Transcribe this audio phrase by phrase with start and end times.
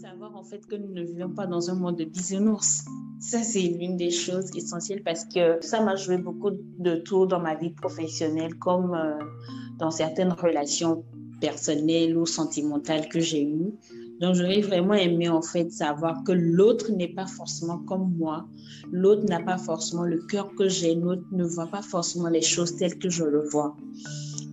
[0.00, 2.84] savoir en fait que nous ne vivons pas dans un monde de bisounours.
[3.20, 7.40] Ça, c'est l'une des choses essentielles parce que ça m'a joué beaucoup de tours dans
[7.40, 9.18] ma vie professionnelle comme euh,
[9.78, 11.04] dans certaines relations
[11.40, 13.74] personnelles ou sentimentales que j'ai eues.
[14.20, 18.48] Donc, j'aurais vraiment aimé en fait savoir que l'autre n'est pas forcément comme moi.
[18.90, 20.94] L'autre n'a pas forcément le cœur que j'ai.
[20.96, 23.76] L'autre ne voit pas forcément les choses telles que je le vois.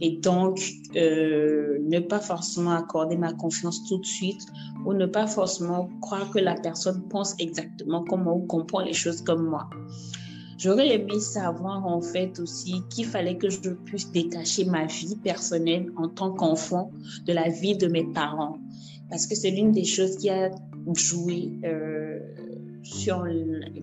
[0.01, 0.59] Et donc,
[0.95, 4.41] euh, ne pas forcément accorder ma confiance tout de suite
[4.85, 8.93] ou ne pas forcément croire que la personne pense exactement comme moi ou comprend les
[8.93, 9.69] choses comme moi.
[10.57, 15.91] J'aurais aimé savoir en fait aussi qu'il fallait que je puisse détacher ma vie personnelle
[15.97, 16.91] en tant qu'enfant
[17.25, 18.57] de la vie de mes parents.
[19.09, 20.51] Parce que c'est l'une des choses qui a
[20.95, 22.19] joué euh,
[22.83, 23.25] sur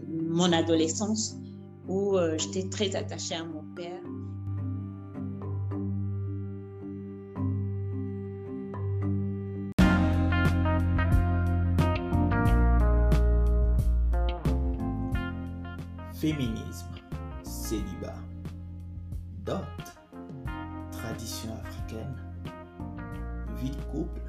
[0.08, 1.36] mon adolescence
[1.88, 4.00] où euh, j'étais très attachée à mon père
[16.22, 16.86] Féminisme,
[17.42, 18.14] célibat,
[19.44, 19.64] dot,
[20.92, 22.14] tradition africaine,
[23.56, 24.22] vie de couple,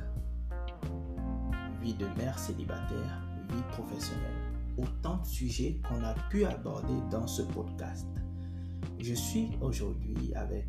[1.83, 4.41] vie de mère célibataire, vie professionnelle.
[4.79, 8.07] Autant de sujets qu'on a pu aborder dans ce podcast.
[8.97, 10.65] Je suis aujourd'hui avec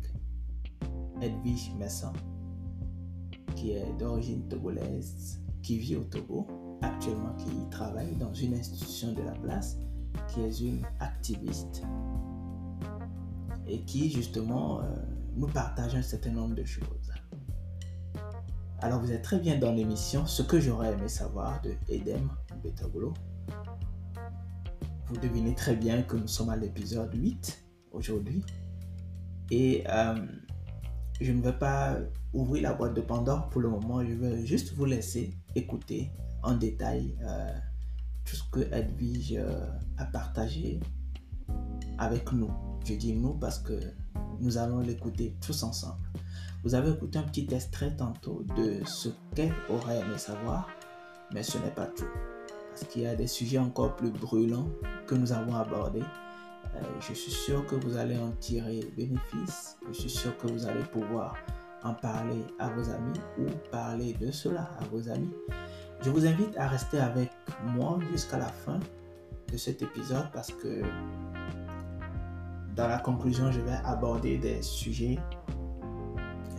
[1.23, 2.13] Edwige Messon,
[3.55, 6.45] qui est d'origine togolaise, qui vit au Togo,
[6.83, 9.79] actuellement qui travaille dans une institution de la place
[10.27, 11.83] qui est une activiste
[13.67, 14.83] et qui justement euh,
[15.35, 17.11] nous partage un certain nombre de choses.
[18.79, 22.29] Alors vous êtes très bien dans l'émission Ce que j'aurais aimé savoir de Edem
[22.63, 23.13] Betagolo.
[25.07, 28.43] Vous devinez très bien que nous sommes à l'épisode 8 aujourd'hui.
[29.51, 30.15] Et euh,
[31.21, 31.97] je ne vais pas
[32.33, 34.03] ouvrir la boîte de Pandore pour le moment.
[34.03, 36.11] Je vais juste vous laisser écouter
[36.43, 37.53] en détail euh,
[38.25, 39.65] tout ce que Edwige euh,
[39.97, 40.79] a partagé
[41.97, 42.51] avec nous.
[42.83, 43.79] Je dis nous parce que
[44.39, 46.01] nous allons l'écouter tous ensemble.
[46.63, 50.67] Vous avez écouté un petit extrait tantôt de ce qu'elle aurait aimé savoir,
[51.33, 52.07] mais ce n'est pas tout.
[52.69, 54.69] Parce qu'il y a des sujets encore plus brûlants
[55.07, 56.03] que nous avons abordés.
[56.75, 59.77] Euh, je suis sûr que vous allez en tirer bénéfice.
[59.87, 61.35] Je suis sûr que vous allez pouvoir
[61.83, 65.33] en parler à vos amis ou parler de cela à vos amis.
[66.01, 67.31] Je vous invite à rester avec
[67.63, 68.79] moi jusqu'à la fin
[69.51, 70.81] de cet épisode parce que
[72.75, 75.17] dans la conclusion, je vais aborder des sujets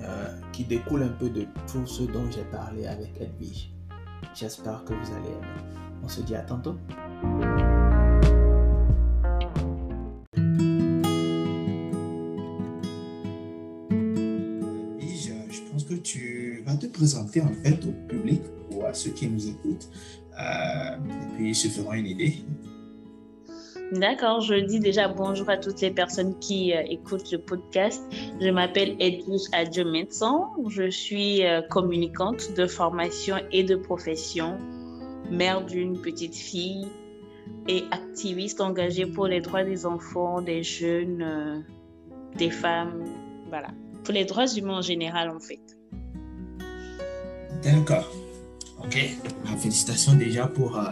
[0.03, 3.71] euh, qui découlent un peu de tout ce dont j'ai parlé avec Edwige.
[4.35, 5.47] J'espère que vous allez aimer.
[6.03, 6.77] On se dit à tantôt.
[15.49, 17.76] je pense que tu vas te présenter en fait
[19.07, 19.89] ceux qui nous écoutent.
[20.39, 22.35] Euh, et puis, ils se feront une idée.
[23.93, 28.03] D'accord, je dis déjà bonjour à toutes les personnes qui euh, écoutent le podcast.
[28.41, 30.47] Je m'appelle Edwige Adjometson.
[30.69, 34.59] Je suis euh, communicante de formation et de profession,
[35.31, 36.89] mère d'une petite fille
[37.69, 41.65] et activiste engagée pour les droits des enfants, des jeunes,
[42.37, 43.05] des femmes,
[43.49, 43.69] voilà,
[44.03, 45.63] pour les droits humains en général en fait.
[47.63, 48.26] D'accord.
[48.83, 48.99] Ok,
[49.59, 50.83] félicitations déjà pour, euh,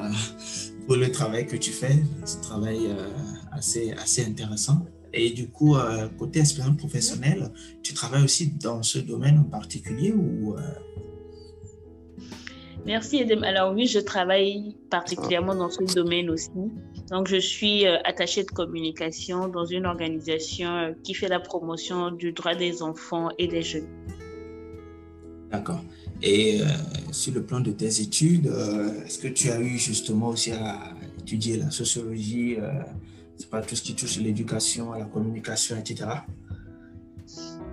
[0.87, 1.97] pour le travail que tu fais.
[2.25, 3.09] C'est un travail euh,
[3.53, 4.87] assez, assez intéressant.
[5.13, 7.53] Et du coup, euh, côté expérience professionnelle,
[7.83, 10.57] tu travailles aussi dans ce domaine en particulier ou
[12.87, 13.45] Merci Edem.
[13.45, 16.51] Alors oui, je travaille particulièrement dans ce domaine aussi.
[17.11, 22.55] Donc je suis attachée de communication dans une organisation qui fait la promotion du droit
[22.55, 23.89] des enfants et des jeunes.
[25.51, 25.81] D'accord.
[26.27, 26.65] Et euh,
[27.13, 30.95] sur le plan de tes études, euh, est-ce que tu as eu justement aussi à
[31.21, 32.71] étudier la sociologie, euh,
[33.37, 36.07] c'est pas tout ce qui touche l'éducation, à la communication, etc.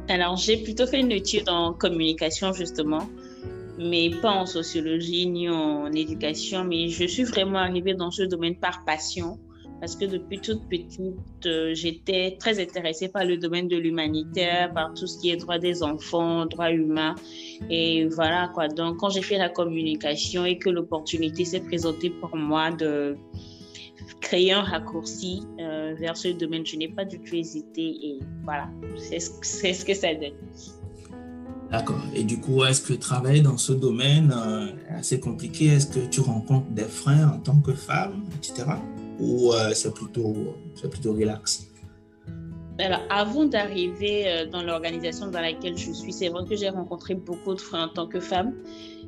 [0.10, 3.10] Alors, j'ai plutôt fait une étude en communication, justement,
[3.80, 8.58] mais pas en sociologie ni en éducation, mais je suis vraiment arrivée dans ce domaine
[8.58, 9.40] par passion
[9.82, 14.94] parce que depuis toute petite, euh, j'étais très intéressée par le domaine de l'humanitaire, par
[14.94, 17.16] tout ce qui est droit des enfants, droits humains.
[17.72, 18.68] Et voilà quoi.
[18.68, 23.18] Donc, quand j'ai fait la communication et que l'opportunité s'est présentée pour moi de
[24.22, 27.82] créer un raccourci euh, vers ce domaine, je n'ai pas du tout hésité.
[27.82, 30.34] Et voilà, c'est ce, que ça donne.
[31.72, 32.04] D'accord.
[32.14, 35.66] Et du coup, est-ce que travailler dans ce domaine euh, est assez compliqué?
[35.66, 38.76] Est-ce que tu rencontres des freins en tant que femme, etc
[39.22, 40.34] ou euh, c'est plutôt,
[40.90, 41.16] plutôt
[42.80, 47.14] Alors, avant d'arriver euh, dans l'organisation dans laquelle je suis, c'est vrai que j'ai rencontré
[47.14, 48.54] beaucoup de frères en tant que femme.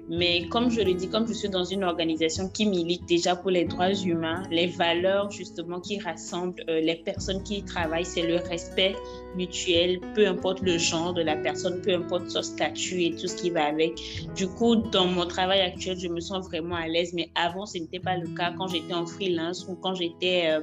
[0.10, 3.52] Mais comme je le dis, comme je suis dans une organisation qui milite déjà pour
[3.52, 8.28] les droits humains, les valeurs justement qui rassemblent euh, les personnes qui y travaillent, c'est
[8.28, 8.96] le respect
[9.36, 13.36] mutuel, peu importe le genre de la personne, peu importe son statut et tout ce
[13.36, 13.94] qui va avec.
[14.36, 17.78] Du coup, dans mon travail actuel, je me sens vraiment à l'aise, mais avant, ce
[17.78, 20.50] n'était pas le cas quand j'étais en freelance ou quand j'étais...
[20.50, 20.62] Euh,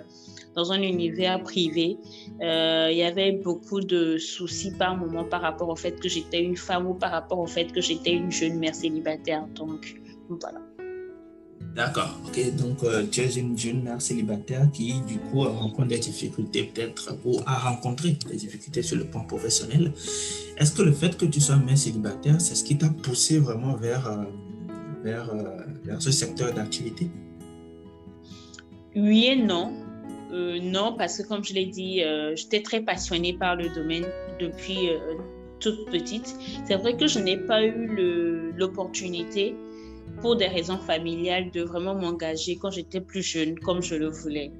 [0.54, 1.98] dans un univers privé.
[2.40, 6.42] Euh, il y avait beaucoup de soucis par moment par rapport au fait que j'étais
[6.42, 9.46] une femme ou par rapport au fait que j'étais une jeune mère célibataire.
[9.54, 10.60] Donc, voilà.
[11.74, 12.56] D'accord, ok.
[12.56, 17.16] Donc, euh, tu es une jeune mère célibataire qui, du coup, rencontre des difficultés peut-être
[17.24, 19.92] ou a rencontré des difficultés sur le plan professionnel.
[20.56, 23.76] Est-ce que le fait que tu sois mère célibataire, c'est ce qui t'a poussé vraiment
[23.76, 24.24] vers, euh,
[25.04, 25.32] vers,
[25.84, 27.08] vers ce secteur d'activité?
[28.96, 29.72] Oui et non.
[30.32, 34.06] Euh, non, parce que comme je l'ai dit, euh, j'étais très passionnée par le domaine
[34.38, 34.98] depuis euh,
[35.58, 36.34] toute petite.
[36.66, 39.54] C'est vrai que je n'ai pas eu l'opportunité,
[40.20, 44.50] pour des raisons familiales, de vraiment m'engager quand j'étais plus jeune, comme je le voulais.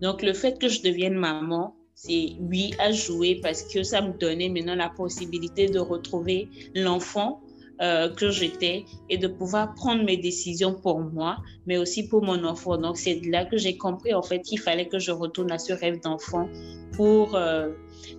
[0.00, 4.12] Donc le fait que je devienne maman, c'est oui à jouer parce que ça me
[4.16, 7.42] donnait maintenant la possibilité de retrouver l'enfant
[7.80, 12.44] euh, que j'étais et de pouvoir prendre mes décisions pour moi, mais aussi pour mon
[12.44, 12.76] enfant.
[12.76, 15.72] Donc, c'est là que j'ai compris en fait qu'il fallait que je retourne à ce
[15.72, 16.46] rêve d'enfant
[16.92, 17.70] pour euh,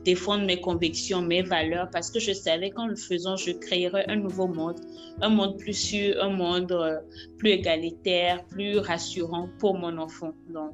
[0.04, 4.16] défendre mes convictions, mes valeurs, parce que je savais qu'en le faisant, je créerais un
[4.16, 4.80] nouveau monde,
[5.22, 6.98] un monde plus sûr, un monde euh,
[7.38, 10.34] plus égalitaire, plus rassurant pour mon enfant.
[10.52, 10.72] Donc,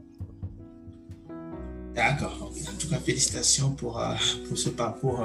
[1.94, 2.38] D'accord.
[2.42, 4.02] En tout cas, félicitations pour,
[4.48, 5.20] pour ce parcours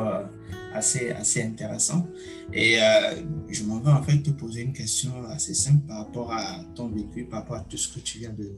[0.75, 2.07] assez, intéressant.
[2.53, 6.33] Et euh, je m'en vais en fait te poser une question assez simple par rapport
[6.33, 8.53] à ton vécu, par rapport à tout ce que tu viens de,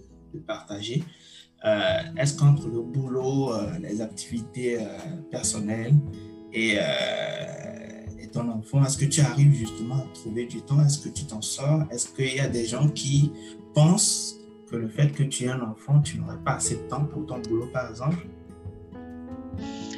[0.46, 1.04] partager.
[1.64, 4.78] Euh, est-ce qu'entre le boulot, euh, les activités
[5.30, 5.94] personnelles
[6.52, 6.76] et,
[8.20, 10.84] et, ton enfant, est-ce que tu arrives justement à trouver du temps?
[10.84, 11.84] Est-ce que tu t'en sors?
[11.92, 13.30] Est-ce qu'il y a des gens qui
[13.74, 17.04] pensent que le fait que tu aies un enfant, tu n'aurais pas assez de temps
[17.04, 18.26] pour ton boulot, par exemple?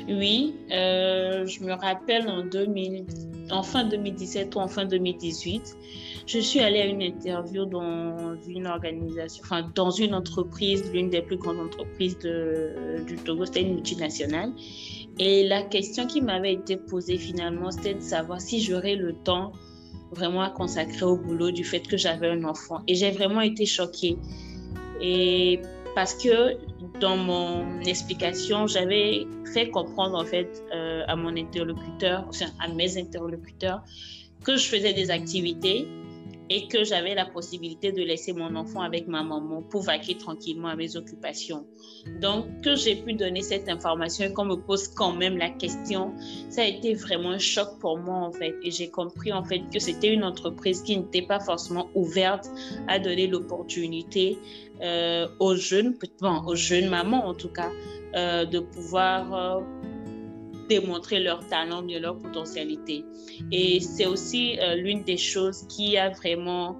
[0.08, 3.04] Oui, euh, je me rappelle en, 2000,
[3.50, 5.76] en fin 2017 ou en fin 2018,
[6.26, 8.66] je suis allée à une interview dans une
[10.14, 14.52] entreprise, l'une des plus grandes entreprises du Togo, c'était une multinationale.
[15.18, 19.52] Et la question qui m'avait été posée finalement, c'était de savoir si j'aurais le temps
[20.12, 22.80] vraiment à consacrer au boulot du fait que j'avais un enfant.
[22.86, 24.18] Et j'ai vraiment été choquée.
[25.00, 25.60] Et
[25.96, 26.58] parce que
[27.00, 32.98] dans mon explication, j'avais fait comprendre en fait euh, à mon interlocuteur, enfin, à mes
[32.98, 33.82] interlocuteurs,
[34.44, 35.88] que je faisais des activités
[36.48, 40.68] et que j'avais la possibilité de laisser mon enfant avec ma maman pour vaquer tranquillement
[40.68, 41.66] à mes occupations.
[42.20, 46.14] Donc, que j'ai pu donner cette information et qu'on me pose quand même la question,
[46.48, 48.54] ça a été vraiment un choc pour moi en fait.
[48.62, 52.48] Et j'ai compris en fait que c'était une entreprise qui n'était pas forcément ouverte
[52.86, 54.38] à donner l'opportunité
[54.82, 57.70] euh, aux jeunes, bon, aux jeunes mamans en tout cas,
[58.14, 59.60] euh, de pouvoir euh,
[60.68, 63.04] démontrer leur talent, de leur potentialité.
[63.52, 66.76] Et c'est aussi euh, l'une des choses qui a vraiment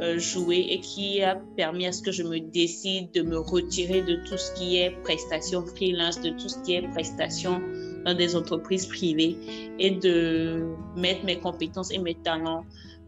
[0.00, 4.02] euh, joué et qui a permis à ce que je me décide de me retirer
[4.02, 7.60] de tout ce qui est prestation freelance, de tout ce qui est prestation
[8.04, 9.36] dans des entreprises privées
[9.78, 12.64] et de mettre mes compétences et mes talents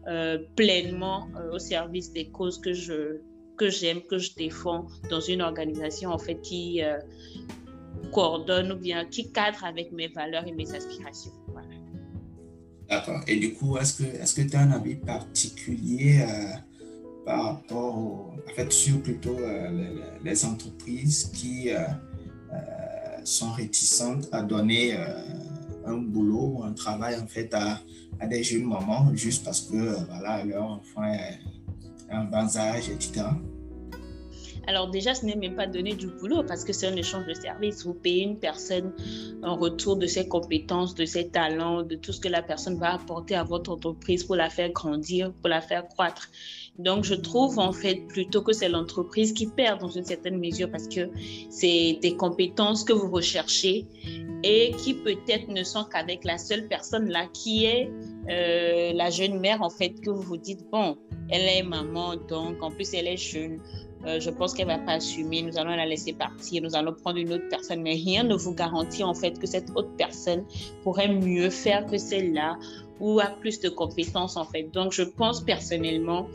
[0.07, 3.21] euh, pleinement au service des causes que je
[3.55, 6.81] que j'aime, que je défends dans une organisation en fait qui
[8.11, 11.31] coordonne ou bien qui cadre avec mes valeurs et mes aspirations.
[12.89, 13.21] D'accord.
[13.27, 16.55] Et du coup, est-ce que que tu as un avis particulier euh,
[17.25, 21.79] par rapport au, en fait, sur plutôt euh, les, entreprises qui euh,
[23.23, 24.95] sont réticentes à donner
[25.85, 27.79] un boulot ou un travail en fait à,
[28.19, 31.39] à, des jeunes mamans juste parce que voilà, leur enfant est
[32.11, 33.25] en bas âge, etc.
[34.65, 37.33] Alors déjà, ce n'est même pas donner du boulot parce que c'est un échange de
[37.33, 37.85] services.
[37.85, 38.93] Vous payez une personne
[39.43, 42.93] en retour de ses compétences, de ses talents, de tout ce que la personne va
[42.93, 46.29] apporter à votre entreprise pour la faire grandir, pour la faire croître.
[46.79, 50.71] Donc, je trouve en fait plutôt que c'est l'entreprise qui perd dans une certaine mesure
[50.71, 51.09] parce que
[51.49, 53.85] c'est des compétences que vous recherchez
[54.43, 57.89] et qui peut-être ne sont qu'avec la seule personne là qui est
[58.29, 60.97] euh, la jeune mère en fait que vous vous dites bon,
[61.29, 63.59] elle est maman donc en plus elle est jeune
[64.05, 67.17] euh, je pense qu'elle va pas assumer, nous allons la laisser partir, nous allons prendre
[67.17, 70.45] une autre personne, mais rien ne vous garantit en fait que cette autre personne
[70.83, 72.57] pourrait mieux faire que celle-là
[72.99, 74.63] ou a plus de compétences en fait.
[74.73, 76.27] Donc je pense personnellement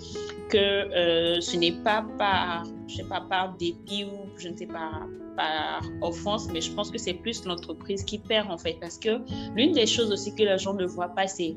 [0.49, 4.67] que euh, ce n'est pas par, je sais pas, par dépit ou je ne sais
[4.67, 5.07] pas,
[5.37, 8.77] par offense, mais je pense que c'est plus l'entreprise qui perd en fait.
[8.81, 9.21] Parce que
[9.55, 11.57] l'une des choses aussi que les gens ne voient pas, c'est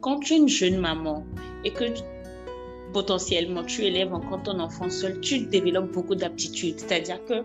[0.00, 1.24] quand tu es une jeune maman
[1.64, 1.84] et que
[2.92, 6.78] potentiellement tu élèves encore ton enfant seul, tu développes beaucoup d'aptitudes.
[6.78, 7.44] C'est-à-dire que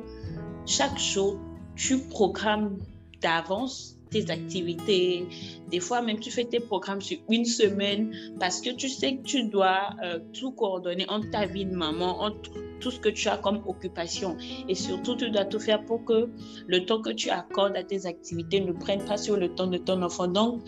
[0.65, 1.37] chaque jour,
[1.75, 2.77] tu programmes
[3.21, 5.25] d'avance tes activités.
[5.69, 9.23] Des fois, même tu fais tes programmes sur une semaine parce que tu sais que
[9.23, 13.27] tu dois euh, tout coordonner entre ta vie de maman, entre tout ce que tu
[13.27, 14.37] as comme occupation.
[14.69, 16.29] Et surtout, tu dois tout faire pour que
[16.67, 19.77] le temps que tu accordes à tes activités ne prenne pas sur le temps de
[19.77, 20.27] ton enfant.
[20.27, 20.61] Donc,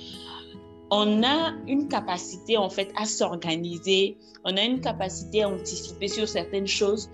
[0.92, 6.28] on a une capacité en fait à s'organiser, on a une capacité à anticiper sur
[6.28, 7.10] certaines choses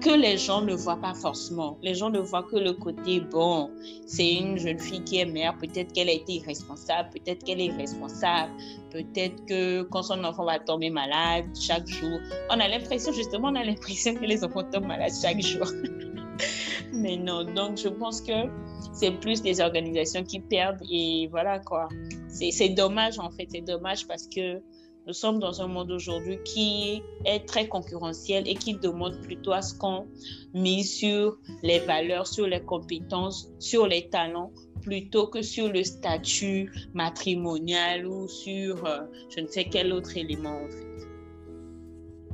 [0.00, 1.76] que les gens ne voient pas forcément.
[1.82, 3.70] Les gens ne voient que le côté, bon,
[4.06, 7.72] c'est une jeune fille qui est mère, peut-être qu'elle a été irresponsable, peut-être qu'elle est
[7.72, 8.52] responsable,
[8.90, 13.56] peut-être que quand son enfant va tomber malade chaque jour, on a l'impression, justement, on
[13.56, 15.66] a l'impression que les enfants tombent malades chaque jour.
[16.92, 18.48] Mais non, donc je pense que
[18.92, 21.88] c'est plus les organisations qui perdent et voilà quoi.
[22.28, 24.60] C'est dommage en fait, c'est dommage parce que
[25.06, 29.62] nous sommes dans un monde aujourd'hui qui est très concurrentiel et qui demande plutôt à
[29.62, 30.06] ce qu'on
[30.52, 36.70] mise sur les valeurs, sur les compétences, sur les talents plutôt que sur le statut
[36.94, 39.00] matrimonial ou sur euh,
[39.34, 40.86] je ne sais quel autre élément en fait.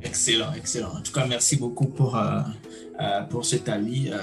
[0.03, 0.91] Excellent, excellent.
[0.99, 2.41] En tout cas, merci beaucoup pour, euh,
[3.01, 4.17] euh, pour cet avis euh,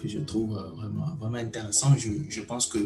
[0.00, 1.94] que je trouve vraiment, vraiment intéressant.
[1.96, 2.78] Je, pense que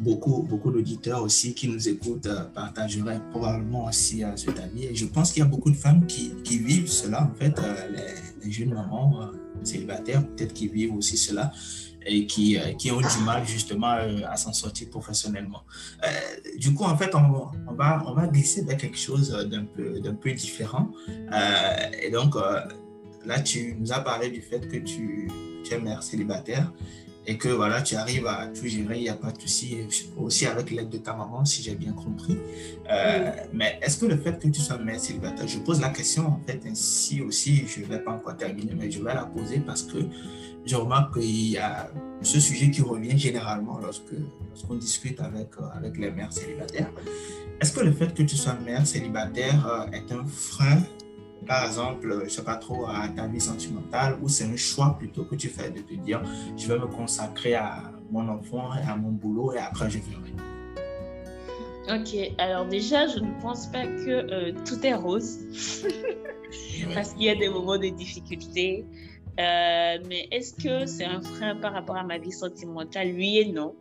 [0.00, 4.86] beaucoup, beaucoup d'auditeurs aussi qui nous écoutent partageraient probablement aussi cet avis.
[4.86, 7.60] Et je pense qu'il y a beaucoup de femmes qui, vivent cela, en fait,
[8.42, 9.30] les, jeunes mamans
[9.62, 11.52] célibataires, peut-être qui vivent aussi cela
[12.06, 15.62] et qui, euh, qui ont du mal justement euh, à s'en sortir professionnellement.
[16.04, 16.08] Euh,
[16.58, 20.32] du coup, en fait, on, va, on va glisser vers quelque chose d'un peu, peu
[20.32, 20.90] différent.
[22.02, 22.36] et donc,
[23.24, 25.30] là, tu nous as parlé du fait que tu,
[25.64, 26.72] tu es mère célibataire
[27.26, 29.76] et que voilà, tu arrives à tout gérer, il n'y a pas de souci,
[30.16, 32.38] aussi avec l'aide de ta maman, si j'ai bien compris.
[33.52, 36.40] Mais est-ce que le fait que tu sois mère célibataire, je pose la question en
[36.46, 39.82] fait ainsi aussi, je ne vais pas encore terminer, mais je vais la poser parce
[39.82, 39.98] que
[40.64, 41.90] je remarque qu'il y a
[42.22, 44.12] ce sujet qui revient généralement lorsque
[44.50, 46.90] lorsqu'on discute avec, euh, avec les mères célibataires.
[47.60, 50.82] Est-ce que le fait que tu sois mère célibataire euh, est un frein,
[51.46, 54.96] par exemple, je ne sais pas trop, à ta vie sentimentale, ou c'est un choix
[54.98, 56.22] plutôt que tu fais de te dire,
[56.56, 60.32] je vais me consacrer à mon enfant et à mon boulot et après je verrai
[61.88, 65.38] Ok, alors déjà, je ne pense pas que euh, tout est rose,
[66.94, 68.84] parce qu'il y a des moments de difficulté.
[69.40, 73.12] Euh, mais est-ce que c'est un frein par rapport à ma vie sentimentale?
[73.16, 73.74] Oui et non.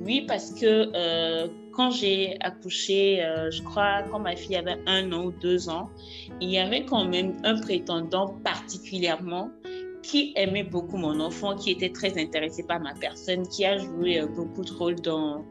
[0.00, 5.12] Oui, parce que euh, quand j'ai accouché, euh, je crois quand ma fille avait un
[5.12, 5.90] an ou deux ans,
[6.40, 9.50] il y avait quand même un prétendant particulièrement
[10.02, 14.22] qui aimait beaucoup mon enfant, qui était très intéressé par ma personne, qui a joué
[14.36, 15.44] beaucoup de rôle dans,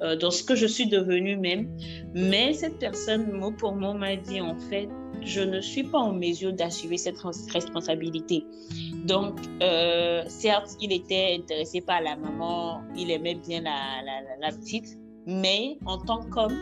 [0.00, 1.68] dans ce que je suis devenue même.
[2.14, 4.88] Mais cette personne, mot pour mot, m'a dit en fait,
[5.22, 7.18] je ne suis pas en mesure d'assumer cette
[7.52, 8.44] responsabilité.
[9.04, 14.02] Donc, euh, certes, il était intéressé par la maman, il aimait bien la,
[14.40, 16.56] la, petite, mais en tant qu'homme,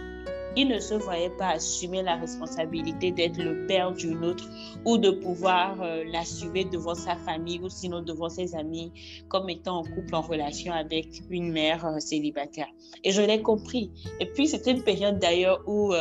[0.57, 4.49] il ne se voyait pas assumer la responsabilité d'être le père d'une autre
[4.85, 8.93] ou de pouvoir euh, l'assumer devant sa famille ou sinon devant ses amis
[9.29, 12.69] comme étant en couple en relation avec une mère euh, célibataire.
[13.05, 13.91] Et je l'ai compris.
[14.21, 15.93] Et puis, c'était une période d'ailleurs où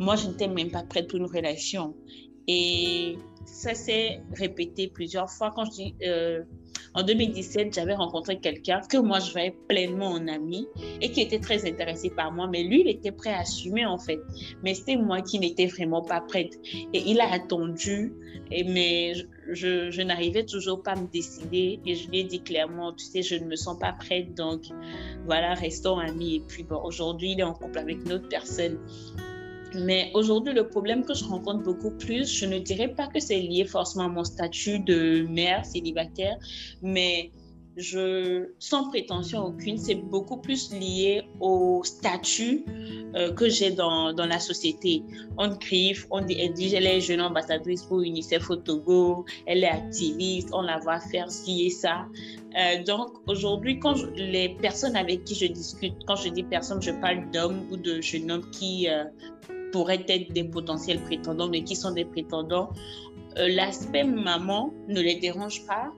[0.00, 1.94] moi, je n'étais même pas prête pour une relation.
[2.48, 5.52] Et ça s'est répété plusieurs fois.
[5.54, 6.42] Quand je dis, euh,
[6.94, 10.66] en 2017, j'avais rencontré quelqu'un que moi, je voyais pleinement en ami
[11.00, 12.48] et qui était très intéressé par moi.
[12.48, 14.18] Mais lui, il était prêt à assumer, en fait.
[14.64, 16.58] Mais c'était moi qui n'étais vraiment pas prête.
[16.92, 18.12] Et il a attendu,
[18.50, 19.14] et, mais
[19.50, 21.78] je, je n'arrivais toujours pas à me décider.
[21.86, 24.34] Et je lui ai dit clairement, tu sais, je ne me sens pas prête.
[24.34, 24.62] Donc,
[25.26, 26.36] voilà, restons amis.
[26.36, 28.78] Et puis, bon, aujourd'hui, il est en couple avec une autre personne.
[29.74, 33.40] Mais aujourd'hui, le problème que je rencontre beaucoup plus, je ne dirais pas que c'est
[33.40, 36.36] lié forcément à mon statut de mère célibataire,
[36.82, 37.30] mais
[37.76, 42.64] je, sans prétention aucune, c'est beaucoup plus lié au statut
[43.14, 45.02] euh, que j'ai dans, dans, la société.
[45.38, 49.64] On crie, on dit, elle dit, elle est jeune ambassadrice pour UNICEF au Togo, elle
[49.64, 52.06] est activiste, on la voit faire ci et ça.
[52.58, 56.90] Euh, donc aujourd'hui, quand les personnes avec qui je discute, quand je dis personne, je
[56.90, 59.04] parle d'hommes ou de jeunes hommes qui euh,
[59.72, 62.70] pourraient être des potentiels prétendants, mais qui sont des prétendants,
[63.38, 65.92] euh, l'aspect maman ne les dérange pas,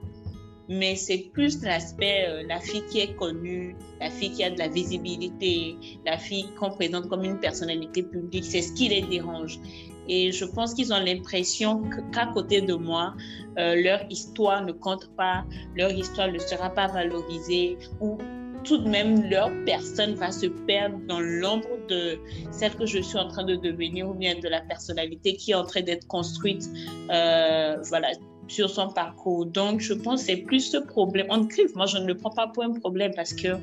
[0.69, 4.59] mais c'est plus l'aspect, euh, la fille qui est connue, la fille qui a de
[4.59, 5.75] la visibilité,
[6.05, 9.59] la fille qu'on présente comme une personnalité publique, c'est ce qui les dérange.
[10.07, 13.13] Et je pense qu'ils ont l'impression qu'à côté de moi,
[13.57, 18.17] euh, leur histoire ne compte pas, leur histoire ne sera pas valorisée ou
[18.63, 22.17] tout de même leur personne va se perdre dans l'ombre de
[22.51, 25.55] celle que je suis en train de devenir ou bien de la personnalité qui est
[25.55, 26.69] en train d'être construite.
[27.11, 28.09] Euh, voilà
[28.47, 29.45] sur son parcours.
[29.45, 31.27] Donc, je pense que c'est plus ce problème.
[31.29, 33.57] En crise, moi, je ne le prends pas pour un problème parce que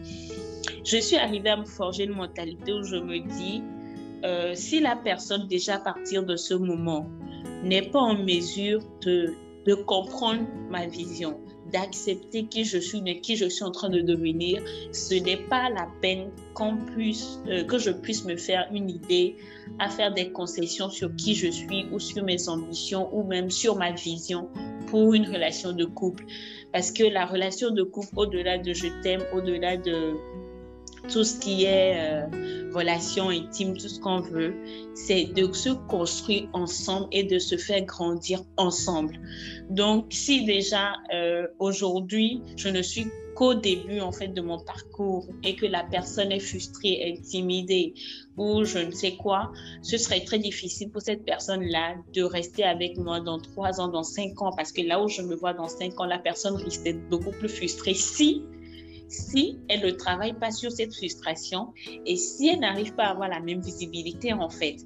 [0.84, 3.62] je suis arrivée à me forger une mentalité où je me dis,
[4.24, 7.06] euh, si la personne, déjà à partir de ce moment,
[7.62, 9.34] n'est pas en mesure de
[9.86, 11.38] comprendre ma vision,
[11.72, 14.62] d'accepter qui je suis, mais qui je suis en train de devenir,
[14.92, 19.36] ce n'est pas la peine qu'on puisse, euh, que je puisse me faire une idée
[19.78, 23.76] à faire des concessions sur qui je suis ou sur mes ambitions ou même sur
[23.76, 24.48] ma vision
[24.88, 26.24] pour une relation de couple.
[26.72, 30.14] Parce que la relation de couple, au-delà de je t'aime, au-delà de
[31.08, 34.54] tout ce qui est euh, relation intime, tout ce qu'on veut,
[34.94, 39.18] c'est de se construire ensemble et de se faire grandir ensemble.
[39.70, 45.26] Donc, si déjà euh, aujourd'hui, je ne suis qu'au début en fait de mon parcours
[45.44, 47.94] et que la personne est frustrée, intimidée
[48.36, 52.96] ou je ne sais quoi, ce serait très difficile pour cette personne-là de rester avec
[52.96, 55.68] moi dans trois ans, dans cinq ans, parce que là où je me vois dans
[55.68, 58.42] cinq ans, la personne risque d'être beaucoup plus frustrée si
[59.10, 61.72] si elle ne travaille pas sur cette frustration
[62.06, 64.76] et si elle n'arrive pas à avoir la même visibilité en fait.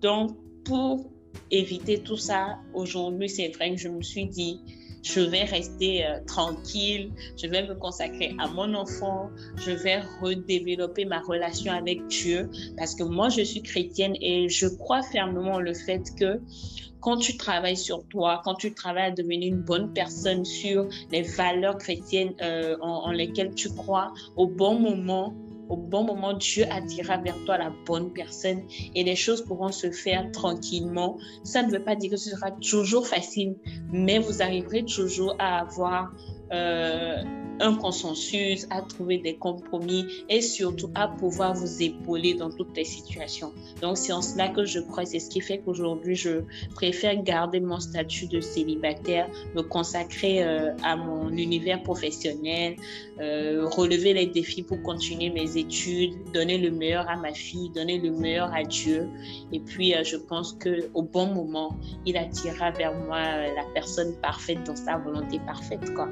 [0.00, 1.10] Donc, pour
[1.50, 4.60] éviter tout ça, aujourd'hui, c'est vrai que je me suis dit,
[5.02, 11.04] je vais rester euh, tranquille, je vais me consacrer à mon enfant, je vais redévelopper
[11.04, 15.74] ma relation avec Dieu parce que moi, je suis chrétienne et je crois fermement le
[15.74, 16.40] fait que
[17.00, 21.22] quand tu travailles sur toi, quand tu travailles à devenir une bonne personne sur les
[21.22, 25.34] valeurs chrétiennes euh, en, lesquelles tu crois, au bon moment,
[25.68, 28.62] au bon moment, Dieu attirera vers toi la bonne personne
[28.94, 31.16] et les choses pourront se faire tranquillement.
[31.44, 33.54] Ça ne veut pas dire que ce sera toujours facile,
[33.92, 36.12] mais vous arriverez toujours à avoir
[36.52, 37.22] euh,
[37.60, 42.84] un consensus, à trouver des compromis et surtout à pouvoir vous épauler dans toutes les
[42.84, 43.52] situations.
[43.82, 46.42] Donc c'est en cela que je crois, c'est ce qui fait qu'aujourd'hui je
[46.74, 52.76] préfère garder mon statut de célibataire, me consacrer euh, à mon univers professionnel,
[53.20, 57.98] euh, relever les défis pour continuer mes études, donner le meilleur à ma fille, donner
[57.98, 59.08] le meilleur à Dieu.
[59.52, 64.64] Et puis je pense que au bon moment, il attirera vers moi la personne parfaite
[64.64, 66.08] dans sa volonté parfaite, quoi.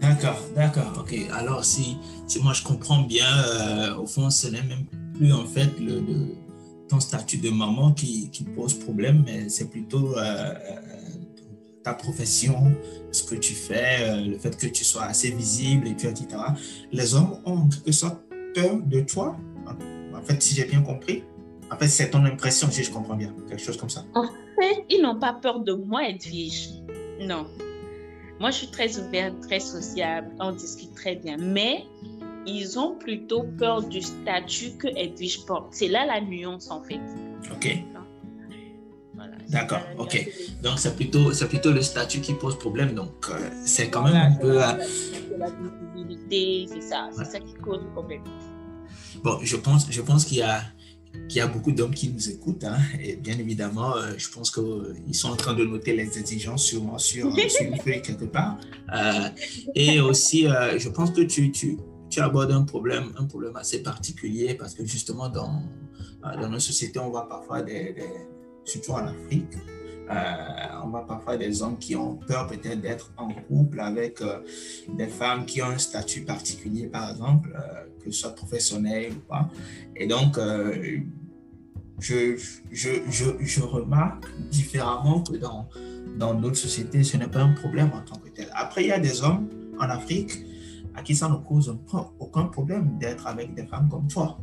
[0.00, 0.92] D'accord, d'accord.
[1.00, 1.14] Ok.
[1.32, 5.44] Alors, si, si moi je comprends bien, euh, au fond, ce n'est même plus en
[5.44, 6.02] fait le,
[6.88, 10.54] ton statut de maman qui, pose problème, mais c'est plutôt euh,
[11.86, 12.72] ta profession,
[13.12, 16.26] ce que tu fais, euh, le fait que tu sois assez visible, et puis, etc.
[16.90, 18.20] Les hommes ont en quelque sorte
[18.54, 19.36] peur de toi.
[20.12, 21.22] En fait, si j'ai bien compris,
[21.70, 24.04] en fait, c'est ton impression, si je comprends bien, quelque chose comme ça.
[24.14, 24.26] En
[24.60, 26.70] fait, ils n'ont pas peur de moi, Edwige.
[27.20, 27.46] Non.
[28.40, 31.36] Moi, je suis très ouverte, très sociable, on discute très bien.
[31.38, 31.84] Mais
[32.46, 35.68] ils ont plutôt peur du statut que Edwige porte.
[35.70, 37.00] C'est là la nuance, en fait.
[37.52, 37.78] OK.
[39.48, 40.28] D'accord, ok.
[40.62, 42.94] Donc, c'est plutôt, c'est plutôt le statut qui pose problème.
[42.94, 44.54] Donc, euh, c'est quand même un peu.
[44.56, 44.78] La
[45.94, 47.10] visibilité, c'est ça.
[47.16, 48.22] C'est ça qui cause le problème.
[49.22, 50.62] Bon, je pense, je pense qu'il y a
[51.28, 52.64] qu'il y a beaucoup d'hommes qui nous écoutent.
[52.64, 56.18] Hein, et bien évidemment, euh, je pense qu'ils euh, sont en train de noter les
[56.18, 58.58] exigences sur, sur, sur une feuille quelque part.
[58.94, 59.28] Euh,
[59.74, 61.78] et aussi, je pense que tu, tu,
[62.10, 65.62] tu, abordes un problème, un problème assez particulier parce que justement, dans,
[66.22, 67.94] dans nos sociétés, on voit parfois, des,
[68.66, 69.54] surtout en Afrique,
[70.84, 74.22] on voit parfois des hommes qui ont peur peut-être d'être en couple avec
[74.88, 77.50] des femmes qui ont un statut particulier, par exemple
[78.06, 79.48] que ce soit professionnel ou pas.
[79.96, 81.00] Et donc, euh,
[81.98, 82.36] je,
[82.70, 85.68] je, je, je, remarque différemment que dans
[86.16, 88.48] dans d'autres sociétés, ce n'est pas un problème en tant que tel.
[88.54, 89.48] Après, il y a des hommes
[89.78, 90.32] en Afrique
[90.94, 91.76] à qui ça ne cause
[92.18, 94.38] aucun problème d'être avec des femmes comme toi.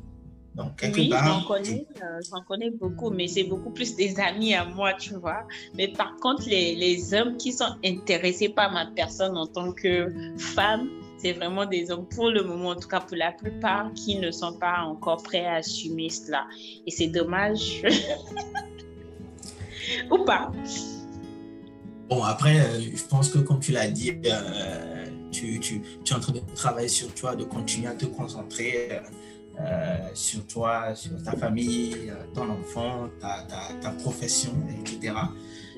[0.55, 4.65] Donc, quelque oui, j'en connais, euh, connais, beaucoup, mais c'est beaucoup plus des amis à
[4.65, 5.47] moi, tu vois.
[5.75, 10.13] Mais par contre, les, les hommes qui sont intéressés par ma personne en tant que
[10.37, 14.17] femme, c'est vraiment des hommes, pour le moment, en tout cas pour la plupart, qui
[14.17, 16.45] ne sont pas encore prêts à assumer cela.
[16.85, 17.81] Et c'est dommage.
[20.11, 20.51] Ou pas.
[22.09, 26.15] Bon, après, euh, je pense que comme tu l'as dit, euh, tu, tu, tu, es
[26.15, 28.89] en train de travailler sur toi, de continuer à te concentrer.
[30.13, 35.13] Sur toi, sur ta famille, ton enfant, ta, ta, ta, profession, etc.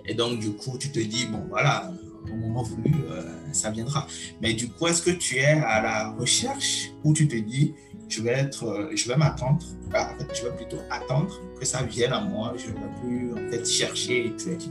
[0.06, 1.92] Et donc, du coup, tu te dis, bon, voilà,
[2.32, 2.94] au moment voulu,
[3.52, 4.08] ça viendra.
[4.42, 7.74] Mais du coup, est-ce que tu es à la recherche ou tu te dis,
[8.08, 12.14] je vais être, je vais m'attendre, en fait, je vais plutôt attendre que ça vienne
[12.14, 14.70] à moi, je ne vais plus, en fait, chercher, etc.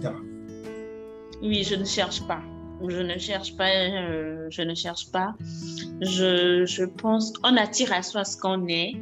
[1.43, 2.43] Oui, je ne cherche pas.
[2.83, 3.71] Je ne cherche pas.
[3.71, 5.35] Euh, je ne cherche pas.
[6.01, 8.93] Je, je pense qu'on attire à soi ce qu'on est.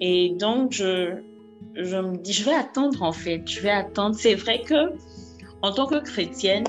[0.00, 1.16] Et donc, je,
[1.74, 3.42] je me dis, je vais attendre en fait.
[3.46, 4.14] Je vais attendre.
[4.16, 4.92] C'est vrai que,
[5.62, 6.64] en tant que chrétienne,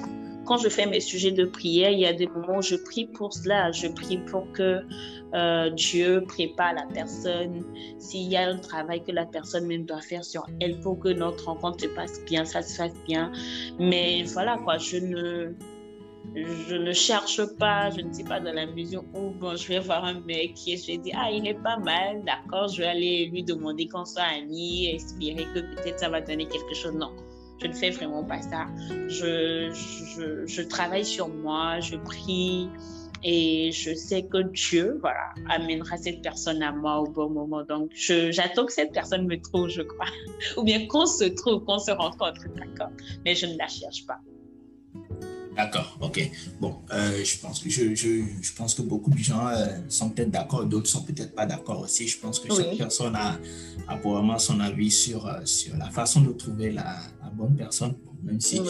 [0.45, 3.05] quand je fais mes sujets de prière, il y a des moments où je prie
[3.05, 3.71] pour cela.
[3.71, 4.81] Je prie pour que
[5.35, 7.63] euh, Dieu prépare la personne.
[7.99, 11.09] S'il y a un travail que la personne même doit faire sur elle pour que
[11.09, 13.31] notre rencontre se passe bien, ça se fasse bien.
[13.77, 15.53] Mais voilà quoi, je ne,
[16.35, 19.79] je ne cherche pas, je ne sais pas dans la mesure où bon, je vais
[19.79, 22.87] voir un mec qui je vais dire ah il est pas mal, d'accord, je vais
[22.87, 26.93] aller lui demander qu'on soit amis, espérer que peut-être ça va donner quelque chose.
[26.93, 27.15] Non,
[27.61, 28.67] je ne fais vraiment pas ça.
[29.07, 32.69] Je, je, je travaille sur moi, je prie
[33.23, 37.63] et je sais que Dieu, voilà, amènera cette personne à moi au bon moment.
[37.63, 40.05] Donc, j'attends que cette personne me trouve, je crois,
[40.57, 42.91] ou bien qu'on se trouve, qu'on se rencontre, d'accord.
[43.25, 44.19] Mais je ne la cherche pas.
[45.59, 46.31] D'accord, ok.
[46.61, 50.09] Bon, euh, je, pense que je, je, je, pense que beaucoup de gens euh, sont
[50.09, 52.07] peut-être d'accord, d'autres sont peut-être pas d'accord aussi.
[52.07, 53.37] Je pense que chaque personne a,
[53.89, 57.93] a probablement son avis sur, euh, sur la façon de trouver la, la bonne personne,
[58.23, 58.61] même si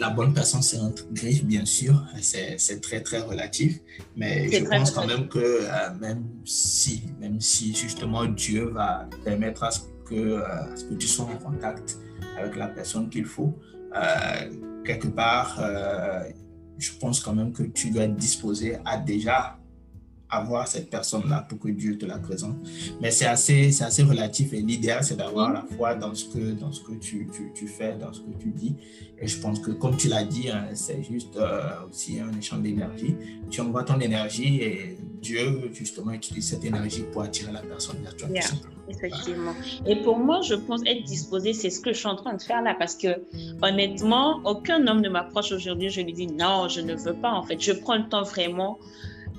[0.00, 3.78] la bonne personne c'est un griffe, bien sûr, c'est très très relatif.
[4.16, 5.60] Mais je pense quand même que
[6.00, 11.06] même si, même si justement Dieu va permettre à ce que, à ce que tu
[11.06, 11.98] sois en contact
[12.36, 13.56] avec la personne qu'il faut
[14.86, 16.22] quelque part, euh,
[16.78, 19.58] je pense quand même que tu dois être disposé à déjà
[20.28, 22.56] avoir cette personne-là pour que Dieu te la présente.
[23.00, 26.52] Mais c'est assez, c'est assez relatif et l'idéal, c'est d'avoir la foi dans ce que,
[26.52, 28.76] dans ce que tu, tu, tu, fais, dans ce que tu dis.
[29.18, 32.62] Et je pense que, comme tu l'as dit, hein, c'est juste euh, aussi un échange
[32.62, 33.14] d'énergie.
[33.50, 38.16] Tu envoies ton énergie et Dieu, justement, utilise cette énergie pour attirer la personne vers
[38.16, 38.28] toi.
[38.88, 39.54] Effectivement.
[39.86, 42.42] Et pour moi, je pense être disposée, c'est ce que je suis en train de
[42.42, 43.08] faire là, parce que
[43.62, 47.32] honnêtement, aucun homme ne m'approche aujourd'hui, je lui dis non, je ne veux pas.
[47.32, 48.78] En fait, je prends le temps vraiment,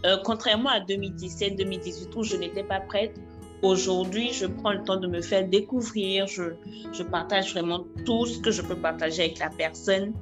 [0.06, 3.20] euh, contrairement à 2017, 2018, où je n'étais pas prête.
[3.64, 6.28] Aujourd'hui, je prends le temps de me faire découvrir.
[6.28, 10.14] Je partage vraiment tout ce que je peux partager avec la personne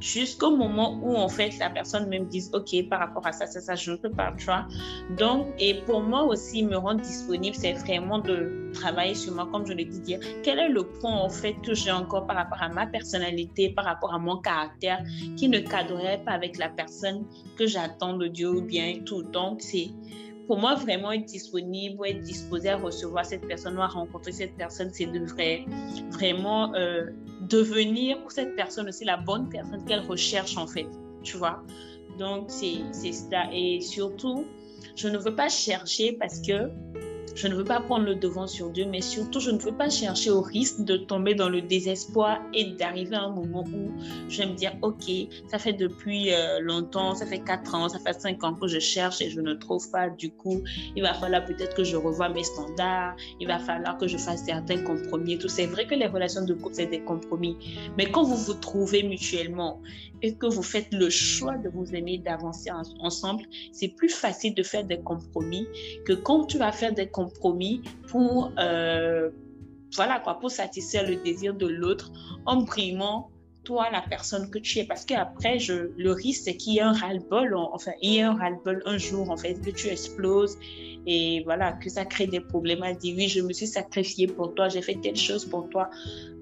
[0.00, 3.60] jusqu'au moment où en fait la personne même dit ok par rapport à ça ça
[3.60, 4.46] ça je ne peux pas tu
[5.16, 9.66] donc et pour moi aussi me rendre disponible c'est vraiment de travailler sur moi comme
[9.66, 12.62] je l'ai dit dire quel est le point en fait que j'ai encore par rapport
[12.62, 15.02] à ma personnalité par rapport à mon caractère
[15.36, 17.24] qui ne cadrerait pas avec la personne
[17.56, 19.22] que j'attends de Dieu ou bien tout.
[19.22, 19.90] Donc c'est
[20.46, 24.56] pour moi, vraiment être disponible être disposé à recevoir cette personne ou à rencontrer cette
[24.56, 25.64] personne, c'est de vrai,
[26.10, 27.06] vraiment euh,
[27.48, 30.86] devenir pour cette personne aussi la bonne personne qu'elle recherche en fait,
[31.22, 31.62] tu vois?
[32.18, 33.44] Donc, c'est ça.
[33.52, 34.46] Et surtout,
[34.96, 36.70] je ne veux pas chercher parce que
[37.34, 39.90] je ne veux pas prendre le devant sur Dieu, mais surtout, je ne veux pas
[39.90, 43.90] chercher au risque de tomber dans le désespoir et d'arriver à un moment où
[44.28, 45.04] je vais me dire, OK,
[45.48, 48.78] ça fait depuis euh, longtemps, ça fait 4 ans, ça fait 5 ans que je
[48.78, 50.08] cherche et je ne trouve pas.
[50.10, 50.62] Du coup,
[50.94, 54.44] il va falloir peut-être que je revoie mes standards, il va falloir que je fasse
[54.44, 55.38] certains compromis.
[55.38, 57.56] Tout c'est vrai que les relations de couple, c'est des compromis.
[57.98, 59.80] Mais quand vous vous trouvez mutuellement
[60.24, 64.62] et que vous faites le choix de vous aimer, d'avancer ensemble, c'est plus facile de
[64.62, 65.66] faire des compromis
[66.06, 69.28] que quand tu vas faire des compromis pour, euh,
[69.94, 72.10] voilà quoi, pour satisfaire le désir de l'autre
[72.46, 73.30] en brimant
[73.64, 74.84] toi, la personne que tu es.
[74.84, 78.22] Parce qu'après, je, le risque, c'est qu'il y ait un ras-le-bol, enfin, il y ait
[78.22, 80.56] un ras-le-bol un jour, en fait, que tu exploses
[81.06, 82.82] et voilà, que ça crée des problèmes.
[82.82, 85.90] à dire, oui, je me suis sacrifiée pour toi, j'ai fait telle chose pour toi,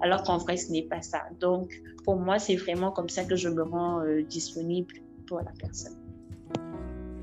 [0.01, 1.23] alors qu'en vrai, ce n'est pas ça.
[1.39, 4.93] Donc, pour moi, c'est vraiment comme ça que je me rends euh, disponible
[5.27, 5.97] pour la personne.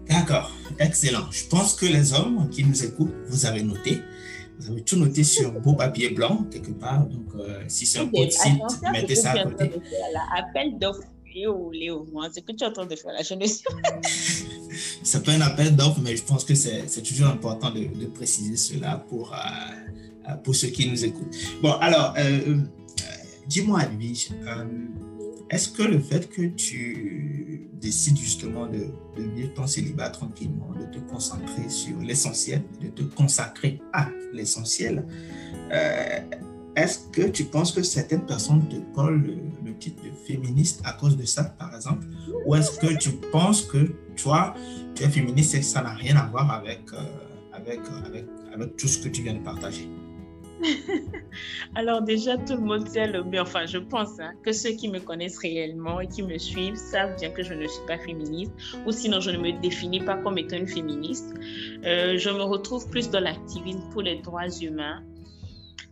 [0.09, 1.31] D'accord, excellent.
[1.31, 4.01] Je pense que les hommes qui nous écoutent, vous avez noté.
[4.61, 7.07] Vous avez tout noté sur beau papier blanc, quelque part.
[7.07, 8.61] Donc, euh, si c'est un code site,
[8.93, 9.71] mettez ça à côté.
[10.37, 11.01] Appel d'offres,
[11.35, 13.63] Léo, Léo, c'est que tu es en train de faire la jeunesse.
[15.03, 18.57] c'est pas un appel d'offres, mais je pense que c'est toujours important de, de, préciser
[18.57, 21.35] cela pour, euh, pour ceux qui nous écoutent.
[21.63, 22.59] Bon, alors, euh,
[23.47, 24.29] dis-moi, Edwige,
[25.49, 28.87] est-ce que le fait que tu décides justement de,
[29.35, 35.07] vivre ton célibat tranquillement, de te concentrer sur l'essentiel, de te consacrer à l'essentiel,
[35.73, 36.21] euh,
[36.77, 41.17] est-ce que tu penses que certaines personnes te collent le, titre de féministe à cause
[41.17, 42.07] de ça, par exemple?
[42.45, 44.55] Ou est-ce que tu penses que toi,
[44.95, 46.99] tu es féministe et que ça n'a rien à voir avec, euh,
[47.53, 47.81] avec,
[48.53, 49.89] avec tout ce que tu viens de partager?
[51.75, 54.89] Alors déjà, tout le monde sait le bien, enfin je pense hein, que ceux qui
[54.89, 58.53] me connaissent réellement et qui me suivent savent bien que je ne suis pas féministe,
[58.87, 61.35] ou sinon je ne me définis pas comme étant une féministe.
[61.85, 65.03] Euh, je me retrouve plus dans l'activisme pour les droits humains.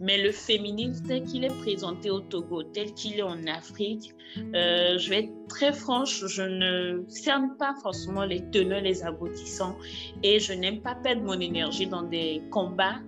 [0.01, 4.15] Mais le féminisme tel qu'il est présenté au Togo, tel qu'il est en Afrique,
[4.55, 9.77] euh, je vais être très franche, je ne cerne pas forcément les teneurs, les aboutissants,
[10.23, 13.01] et je n'aime pas perdre mon énergie dans des combats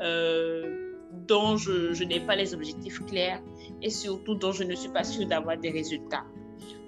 [0.00, 0.89] euh,
[1.30, 3.40] dont je, n'ai pas les objectifs clairs
[3.82, 6.24] et surtout dont je ne suis pas sûre d'avoir des résultats.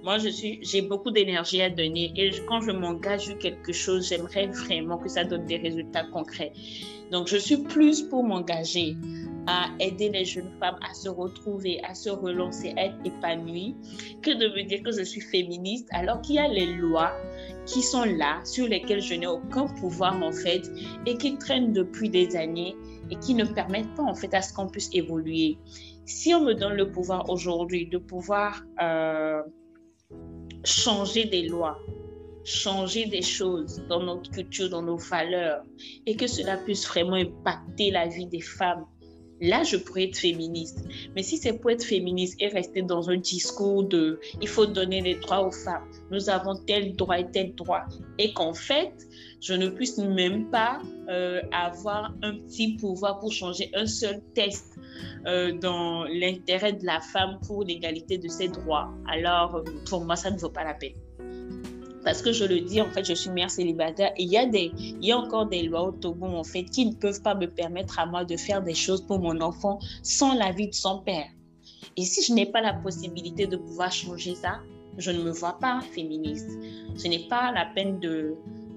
[0.02, 4.98] Moi, j'ai beaucoup d'énergie à donner et quand je m'engage sur quelque chose, j'aimerais vraiment
[4.98, 6.52] que ça donne des résultats concrets.
[7.12, 8.96] Donc, je suis plus pour m'engager
[9.46, 13.76] à aider les jeunes femmes à se retrouver, à se relancer, à être épanouies,
[14.22, 17.12] que de me dire que je suis féministe alors qu'il y a les lois
[17.66, 20.62] qui sont là, sur lesquelles je n'ai aucun pouvoir en fait,
[21.07, 22.74] et qui traînent depuis des années
[23.11, 25.59] et qui ne permettent pas en fait à ce qu'on puisse évoluer.
[26.05, 29.43] Si on me donne le pouvoir aujourd'hui de pouvoir euh,
[30.65, 31.79] changer des lois,
[32.45, 35.62] changer des choses dans notre culture, dans nos valeurs,
[36.07, 38.85] et que cela puisse vraiment impacter la vie des femmes,
[39.41, 40.85] là, je pourrais être féministe.
[41.15, 45.01] Mais si c'est pour être féministe et rester dans un discours de il faut donner
[45.01, 47.83] les droits aux femmes, nous avons tel droit et tel droit,
[48.19, 48.93] et qu'en fait,
[49.42, 54.78] je ne puisse même pas euh, avoir un petit pouvoir pour changer un seul test
[55.26, 60.31] euh, dans l'intérêt de la femme pour l'égalité de ses droits, alors pour moi, ça
[60.31, 60.94] ne vaut pas la peine.
[62.05, 64.44] Parce que je le dis, en fait, je suis mère célibataire et il y, a
[64.44, 67.46] il y a encore des lois au Togo, en fait, qui ne peuvent pas me
[67.46, 71.26] permettre à moi de faire des choses pour mon enfant sans l'avis de son père.
[71.96, 74.61] Et si je n'ai pas la possibilité de pouvoir changer ça,
[74.98, 76.50] je ne me vois pas féministe.
[76.96, 78.35] Ce n'est pas la peine de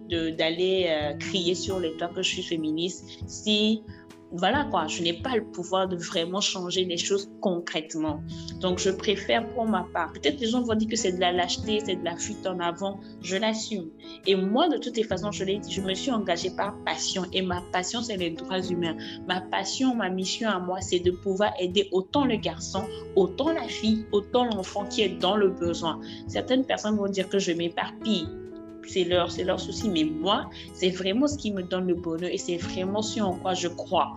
[0.09, 3.83] d'aller euh, crier sur les toits que je suis féministe si
[4.31, 8.21] voilà quoi, je n'ai pas le pouvoir de vraiment changer les choses concrètement.
[8.59, 11.31] Donc je préfère pour ma part, peut-être les gens vont dire que c'est de la
[11.31, 13.89] lâcheté, c'est de la fuite en avant, je l'assume.
[14.25, 17.23] Et moi, de toutes les façons, je l'ai dit, je me suis engagée par passion
[17.33, 18.97] et ma passion, c'est les droits humains.
[19.27, 22.83] Ma passion, ma mission à moi, c'est de pouvoir aider autant le garçon,
[23.15, 26.01] autant la fille, autant l'enfant qui est dans le besoin.
[26.27, 28.27] Certaines personnes vont dire que je m'éparpille
[28.87, 29.89] c'est leur, c'est leur souci.
[29.89, 33.33] Mais moi, c'est vraiment ce qui me donne le bonheur et c'est vraiment ce en
[33.35, 34.15] quoi je crois.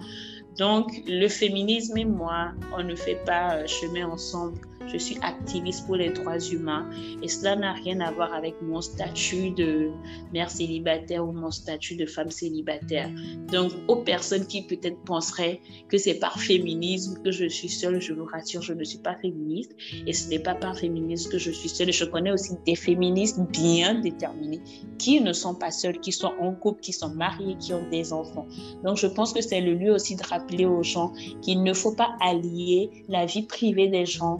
[0.58, 4.58] Donc, le féminisme et moi, on ne fait pas euh, chemin ensemble
[4.92, 6.88] je suis activiste pour les droits humains
[7.22, 9.90] et cela n'a rien à voir avec mon statut de
[10.32, 13.10] mère célibataire ou mon statut de femme célibataire.
[13.52, 18.12] Donc, aux personnes qui peut-être penseraient que c'est par féminisme que je suis seule, je
[18.12, 19.74] vous rassure, je ne suis pas féministe
[20.06, 21.92] et ce n'est pas par féminisme que je suis seule.
[21.92, 24.60] Je connais aussi des féministes bien déterminés
[24.98, 28.12] qui ne sont pas seuls, qui sont en couple, qui sont mariés, qui ont des
[28.12, 28.46] enfants.
[28.84, 31.94] Donc, je pense que c'est le lieu aussi de rappeler aux gens qu'il ne faut
[31.94, 34.38] pas allier la vie privée des gens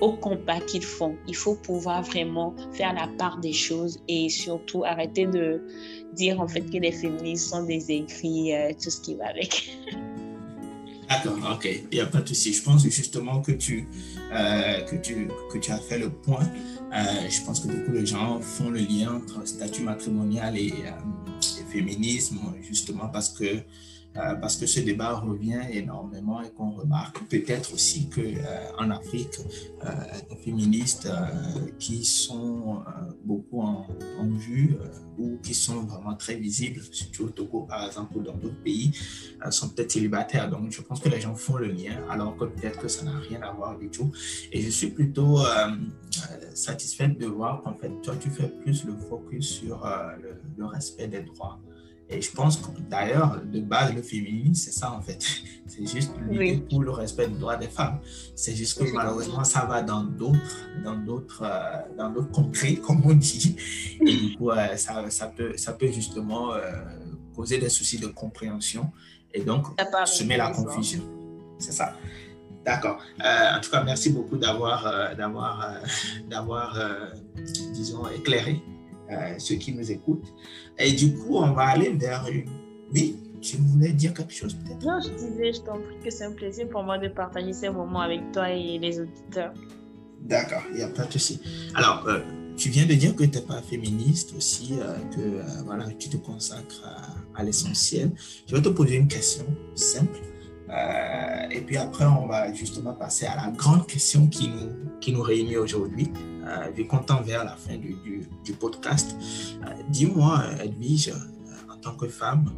[0.00, 1.16] au combat qu'ils font.
[1.26, 5.62] Il faut pouvoir vraiment faire la part des choses et surtout arrêter de
[6.14, 9.70] dire en fait que les féministes sont des écrits, euh, tout ce qui va avec.
[11.08, 12.52] D'accord, ok, il n'y a pas de souci.
[12.52, 13.88] Je pense justement que tu,
[14.32, 16.48] euh, que tu, que tu as fait le point.
[16.92, 21.72] Euh, je pense que beaucoup de gens font le lien entre statut matrimonial et, et
[21.72, 23.60] féminisme, justement parce que
[24.16, 28.90] euh, parce que ce débat revient énormément et qu'on remarque peut-être aussi qu'en euh, en
[28.90, 29.38] Afrique,
[29.84, 29.88] euh,
[30.28, 31.08] des féministes
[31.78, 32.82] qui sont
[33.24, 33.86] beaucoup en,
[34.20, 34.76] vue
[35.18, 38.90] ou qui sont vraiment très visibles, surtout au Togo par exemple ou dans d'autres pays,
[39.50, 40.50] sont peut-être célibataires.
[40.50, 43.18] Donc je pense que les gens font le lien alors que peut-être que ça n'a
[43.18, 44.10] rien à voir du tout.
[44.52, 45.38] Et je suis plutôt
[46.54, 49.88] satisfaite de voir qu'en fait toi tu fais plus le focus sur
[50.56, 51.60] le respect des droits
[52.10, 55.24] et je pense que d'ailleurs, de base, le féminisme, c'est ça en fait.
[55.70, 56.10] C'est juste
[56.68, 58.00] pour le respect des droits des femmes.
[58.34, 63.00] C'est juste que malheureusement, ça va dans d'autres, dans d'autres, euh, dans d'autres contrées, comme
[63.06, 63.54] on dit.
[64.04, 66.72] Et du coup, euh, ça, ça, peut, ça peut justement euh,
[67.36, 68.90] causer des soucis de compréhension
[69.32, 69.66] et donc
[70.06, 71.02] semer la confusion.
[71.60, 71.94] C'est ça.
[72.64, 73.00] D'accord.
[73.20, 75.74] en tout cas, merci beaucoup d'avoir, d'avoir,
[76.28, 76.76] d'avoir,
[77.72, 78.60] disons, éclairé
[79.38, 80.32] ceux qui nous écoutent.
[80.80, 82.46] Et du coup, on va aller vers une...
[82.92, 84.84] Oui, tu voulais dire quelque chose peut-être?
[84.84, 87.68] Non, je disais, je t'en prie que c'est un plaisir pour moi de partager ces
[87.68, 89.52] moments avec toi et les auditeurs.
[90.22, 91.40] D'accord, il n'y a pas de souci.
[91.74, 92.20] Alors, euh,
[92.56, 96.08] tu viens de dire que tu n'es pas féministe aussi, euh, que euh, voilà, tu
[96.08, 96.82] te consacres
[97.34, 98.10] à, l'essentiel.
[98.46, 100.20] Je vais te poser une question simple.
[101.50, 105.22] et puis après, on va justement passer à la grande question qui nous, qui nous
[105.22, 106.12] réunit aujourd'hui
[106.74, 109.16] vu qu'on tend vers la fin du, podcast,
[109.64, 112.50] euh, dis-moi, Edwige, euh, en tant que femme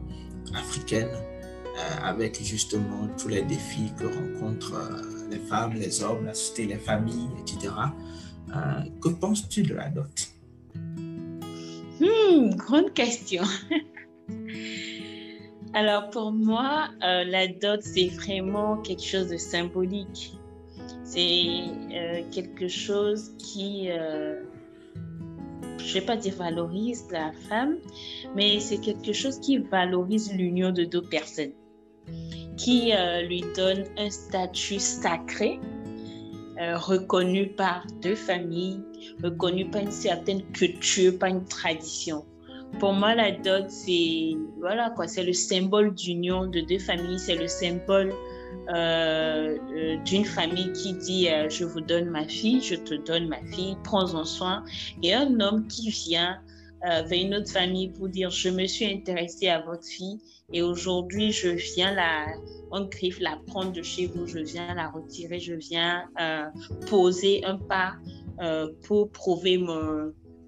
[0.54, 1.10] africaine,
[2.02, 4.78] avec justement tous les défis que rencontrent
[5.30, 7.72] les femmes, les hommes, la société, les familles, etc.
[9.00, 10.10] que penses-tu de la dot?
[11.98, 13.42] Hmm, Grande question.
[15.74, 20.36] Alors pour moi, euh, la dot, c'est vraiment quelque chose de symbolique.
[21.12, 21.44] C'est
[21.92, 24.42] euh, quelque chose qui, euh,
[25.76, 27.76] je ne vais pas dire valorise la femme,
[28.34, 31.52] mais c'est quelque chose qui valorise l'union de deux personnes,
[32.56, 32.92] qui
[33.28, 35.60] lui donne un statut sacré,
[36.58, 38.80] reconnu par deux familles,
[39.22, 42.24] reconnu par une certaine culture, par une tradition.
[42.80, 47.48] Pour moi, la dot, c'est voilà c'est le symbole d'union de deux familles, c'est le
[47.48, 48.14] symbole
[48.68, 53.26] euh, euh, d'une famille qui dit euh, je vous donne ma fille, je te donne
[53.26, 54.64] ma fille, prends-en soin,
[55.02, 56.38] et un homme qui vient
[56.84, 60.18] vers une autre famille pour dire je me suis intéressé à votre fille
[60.52, 62.26] et aujourd'hui je viens la
[62.72, 66.08] on griffe la prendre de chez vous, je viens la retirer, je viens
[66.88, 67.92] poser un pas
[68.82, 69.64] pour prouver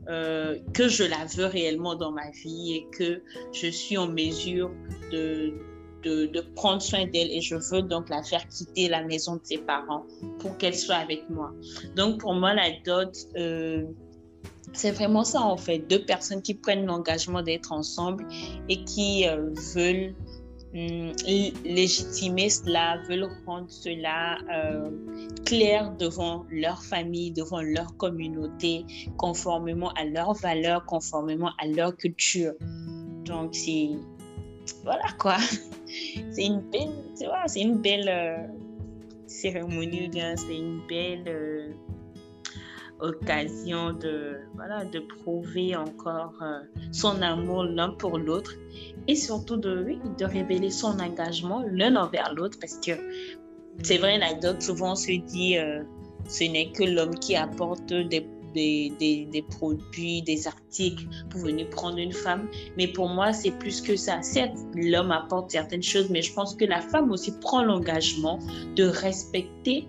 [0.08, 3.22] que je la veux réellement dans ma vie et que
[3.52, 4.72] je suis en mesure
[5.12, 5.54] de,
[6.04, 9.58] de, prendre soin d'elle et je veux donc la faire quitter la maison de ses
[9.58, 10.04] parents
[10.38, 11.52] pour qu'elle soit avec moi.
[11.96, 13.84] Donc pour moi, la dot, euh,
[14.72, 18.26] c'est vraiment ça en fait, deux personnes qui prennent l'engagement d'être ensemble
[18.68, 20.14] et qui euh, veulent
[20.74, 21.12] Hum,
[21.64, 24.90] légitimer cela, veulent rendre cela euh,
[25.46, 28.84] clair devant leur famille, devant leur communauté,
[29.16, 32.54] conformément à leurs valeurs, conformément à leur culture.
[33.24, 33.90] Donc, c'est.
[34.84, 35.36] Voilà quoi.
[36.32, 36.90] C'est une belle,
[37.46, 38.36] c'est une belle euh,
[39.26, 41.24] cérémonie, c'est une belle.
[41.26, 41.72] Euh,
[43.00, 46.60] occasion de, voilà, de prouver encore euh,
[46.92, 48.54] son amour l'un pour l'autre
[49.08, 52.92] et surtout de, oui, de révéler son engagement l'un envers l'autre parce que
[53.82, 55.56] c'est vrai, la dot, souvent on se dit
[56.28, 62.12] ce n'est que l'homme qui apporte des, des, produits, des articles pour venir prendre une
[62.12, 62.48] femme.
[62.76, 64.22] Mais pour moi, c'est plus que ça.
[64.22, 68.38] Certes, l'homme apporte certaines choses, mais je pense que la femme aussi prend l'engagement
[68.76, 69.86] de respecter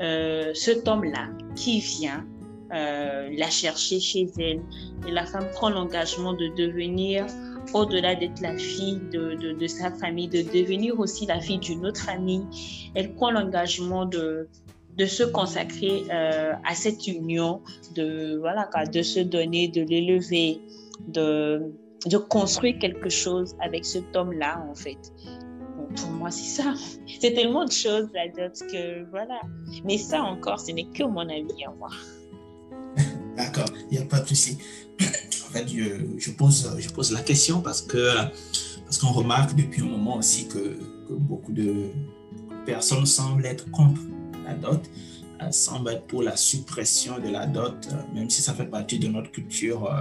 [0.00, 2.26] euh, cet homme-là qui vient
[2.72, 4.62] euh, la chercher chez elle.
[5.06, 7.26] Et la femme prend l'engagement de devenir,
[7.74, 12.00] au-delà d'être la fille de, de, sa famille, de devenir aussi la fille d'une autre
[12.00, 12.44] famille.
[12.94, 14.48] Elle prend l'engagement de,
[15.00, 17.62] de se consacrer euh, à cette union,
[17.94, 20.60] de, voilà, de se donner, de l'élever,
[21.08, 21.72] de,
[22.04, 24.98] de construire quelque chose avec cet homme-là, en fait.
[25.96, 26.74] pour moi, c'est ça.
[27.20, 29.40] C'est tellement de choses, la que voilà.
[29.84, 31.90] Mais ça encore, ce n'est que mon avis à moi.
[33.38, 34.58] D'accord, il n'y a pas de souci.
[35.50, 37.98] En fait, je, pose, je pose la question parce que
[38.84, 41.90] parce qu'on remarque depuis un moment aussi que, beaucoup de
[42.64, 44.00] personnes semblent être contre
[44.50, 44.90] la dot,
[45.42, 48.98] euh, semblent être pour la suppression de la dot, euh, même si ça fait partie
[48.98, 49.86] de notre culture.
[49.86, 49.98] Euh,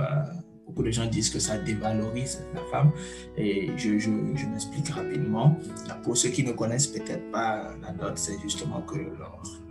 [0.68, 2.92] beaucoup de gens disent que ça dévalorise la femme.
[3.38, 4.10] Et je,
[4.48, 5.58] m'explique rapidement.
[6.04, 8.98] Pour ceux qui ne connaissent peut-être pas la dot, c'est justement que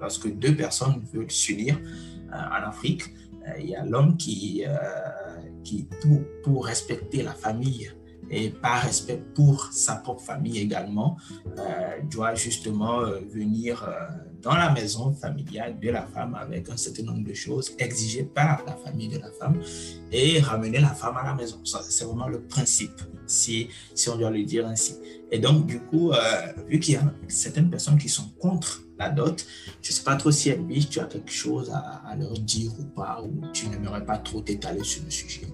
[0.01, 1.79] lorsque deux personnes veulent s'unir
[2.33, 3.05] en Afrique,
[3.61, 4.65] il y a l'homme qui,
[6.43, 7.93] pour, respecter la famille
[8.31, 11.17] et par respect pour sa propre famille également,
[11.59, 13.89] euh, doit justement venir
[14.43, 18.63] dans la maison familiale de la femme avec un certain nombre de choses exigées par
[18.67, 19.61] la famille de la femme
[20.13, 21.59] et ramener la femme à la maison.
[21.65, 24.97] C'est vraiment le principe, si, si on doit le dire ainsi.
[25.31, 26.13] Et donc, du coup,
[26.69, 29.47] vu qu'il y a certaines personnes qui sont contre la dot.
[29.81, 32.85] Je ne sais pas trop si Elvis, tu as quelque chose à, leur dire ou
[32.85, 35.47] pas, ou tu n'aimerais pas trop t'étaler sur le sujet.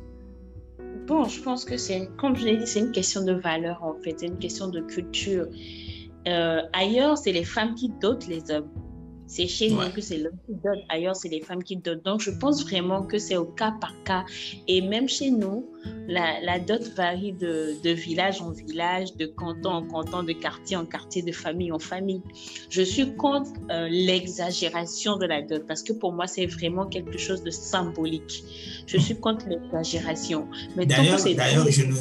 [1.07, 3.95] Bon, je pense que c'est, comme je l'ai dit, c'est une question de valeur en
[4.03, 5.47] fait, c'est une question de culture.
[6.27, 8.71] Euh, ailleurs, c'est les femmes qui dotent les hommes.
[9.27, 12.03] C'est chez nous que c'est l'homme qui donne, ailleurs c'est les femmes qui donnent.
[12.05, 14.25] Donc je pense vraiment que c'est au cas par cas.
[14.69, 15.67] Et même chez nous,
[16.07, 20.77] la, la dot varie de, de, village en village, de canton en canton, de quartier
[20.77, 22.23] en quartier, de famille en famille.
[22.69, 27.19] Je suis contre euh, l'exagération de la dot parce que pour moi c'est vraiment quelque
[27.19, 28.45] chose de symbolique.
[28.87, 30.49] Je suis contre l'exagération.
[30.77, 31.95] D'ailleurs, d'ailleurs je, ne,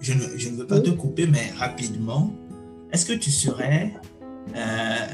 [0.00, 2.32] je, ne, je ne veux pas te couper, mais rapidement,
[2.92, 3.92] est-ce que tu serais...
[4.56, 5.06] Euh,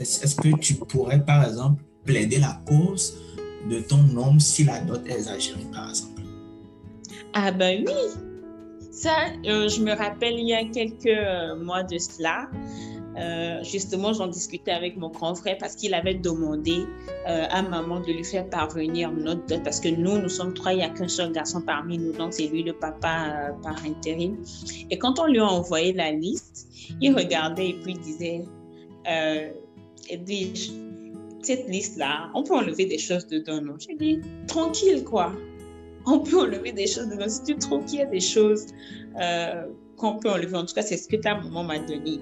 [0.00, 3.18] est-ce que tu pourrais, par exemple, plaider la cause
[3.68, 6.22] de ton homme si la dot est exagérée, par exemple?
[7.34, 7.92] Ah ben oui.
[8.90, 12.48] Ça, euh, je me rappelle il y a quelques euh, mois de cela.
[13.16, 16.84] euh, justement, j'en discutais avec mon grand frère parce qu'il avait demandé
[17.26, 20.78] à maman de lui faire parvenir notre dot parce que nous, nous sommes trois, il
[20.78, 24.36] n'y a qu'un seul garçon parmi nous, donc c'est lui le papa par intérim.
[24.90, 26.68] Et quand on lui a envoyé la liste,
[27.00, 28.44] il regardait et puis il disait,
[30.08, 30.70] Edwige,
[31.42, 35.32] cette liste-là, on peut enlever des choses dedans, non J'ai dit, tranquille, quoi.
[36.06, 37.28] On peut enlever des choses dedans.
[37.28, 38.66] Si tu trouves qu'il y a des choses
[39.98, 40.56] qu'on peut enlever.
[40.56, 42.20] En tout cas, c'est ce que ta maman m'a donné.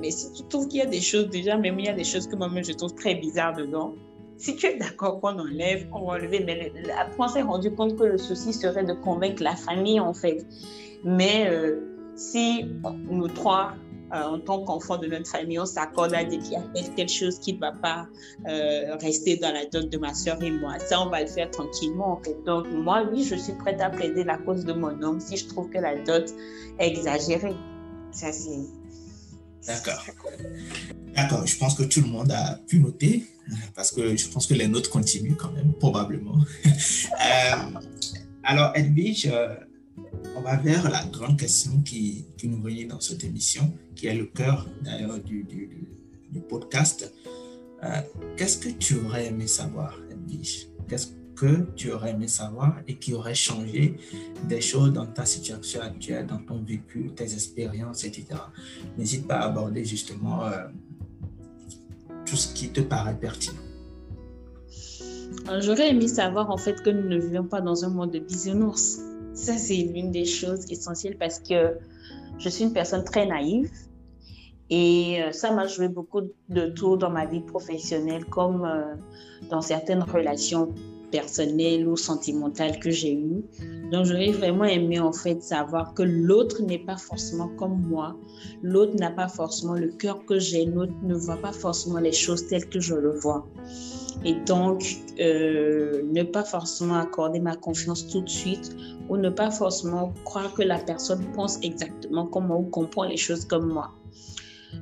[0.00, 2.04] Mais si tu trouves qu'il y a des choses, déjà, même il y a des
[2.04, 3.94] choses que moi-même je trouve très bizarres dedans,
[4.38, 6.42] si tu es d'accord qu'on enlève, on va enlever.
[6.44, 10.14] Mais après, on s'est rendu compte que le souci serait de convaincre la famille, en
[10.14, 10.46] fait.
[11.04, 11.80] Mais euh,
[12.14, 12.64] si
[13.10, 13.74] nous trois,
[14.14, 16.62] euh, en tant qu'enfants de notre famille, on s'accorde à dire qu'il y a
[16.94, 18.06] quelque chose qui ne va pas
[18.48, 20.78] euh, rester dans la dot de ma soeur et moi.
[20.78, 22.20] Ça, on va le faire tranquillement.
[22.46, 25.48] Donc, moi, oui, je suis prête à plaider la cause de mon homme si je
[25.48, 26.32] trouve que la dot
[26.78, 27.56] est exagérée.
[28.12, 28.60] Ça, c'est...
[29.66, 30.04] D'accord.
[31.16, 33.26] D'accord, je pense que tout le monde a pu noter,
[33.74, 36.36] parce que je pense que les notes continuent quand même, probablement.
[36.64, 37.80] euh,
[38.44, 39.28] alors, Edwige,
[40.34, 44.26] on va vers la grande question qui, nous réunit dans cette émission, qui est le
[44.26, 45.46] cœur d'ailleurs du,
[46.48, 47.12] podcast.
[47.82, 48.00] Euh,
[48.36, 50.68] qu'est-ce que tu aurais aimé savoir, Edwige?
[50.88, 53.96] Qu'est-ce que tu aurais aimé savoir et qui aurait changé
[54.48, 58.26] des choses dans ta situation actuelle, dans ton vécu, tes expériences, etc.
[58.96, 60.66] N'hésite pas à aborder justement euh,
[62.24, 63.60] tout ce qui te paraît pertinent.
[65.60, 69.00] J'aurais aimé savoir en fait que nous ne vivons pas dans un monde de bisounours
[69.36, 71.76] ça, c'est l'une des choses essentielles parce que
[72.38, 73.70] je suis une personne très naïve
[74.70, 78.94] et euh, ça m'a joué beaucoup de tours dans ma vie professionnelle comme euh,
[79.50, 80.74] dans certaines relations
[81.12, 83.44] personnelles ou sentimentales que j'ai eues.
[83.92, 88.16] Donc, j'aurais vraiment aimé en fait savoir que l'autre n'est pas forcément comme moi.
[88.62, 90.64] L'autre n'a pas forcément le cœur que j'ai.
[90.64, 93.46] L'autre ne voit pas forcément les choses telles que je le vois.
[94.24, 94.82] Et donc,
[95.20, 98.74] euh, ne pas forcément accorder ma confiance tout de suite
[99.08, 103.16] ou ne pas forcément croire que la personne pense exactement comme moi ou comprend les
[103.16, 103.92] choses comme moi.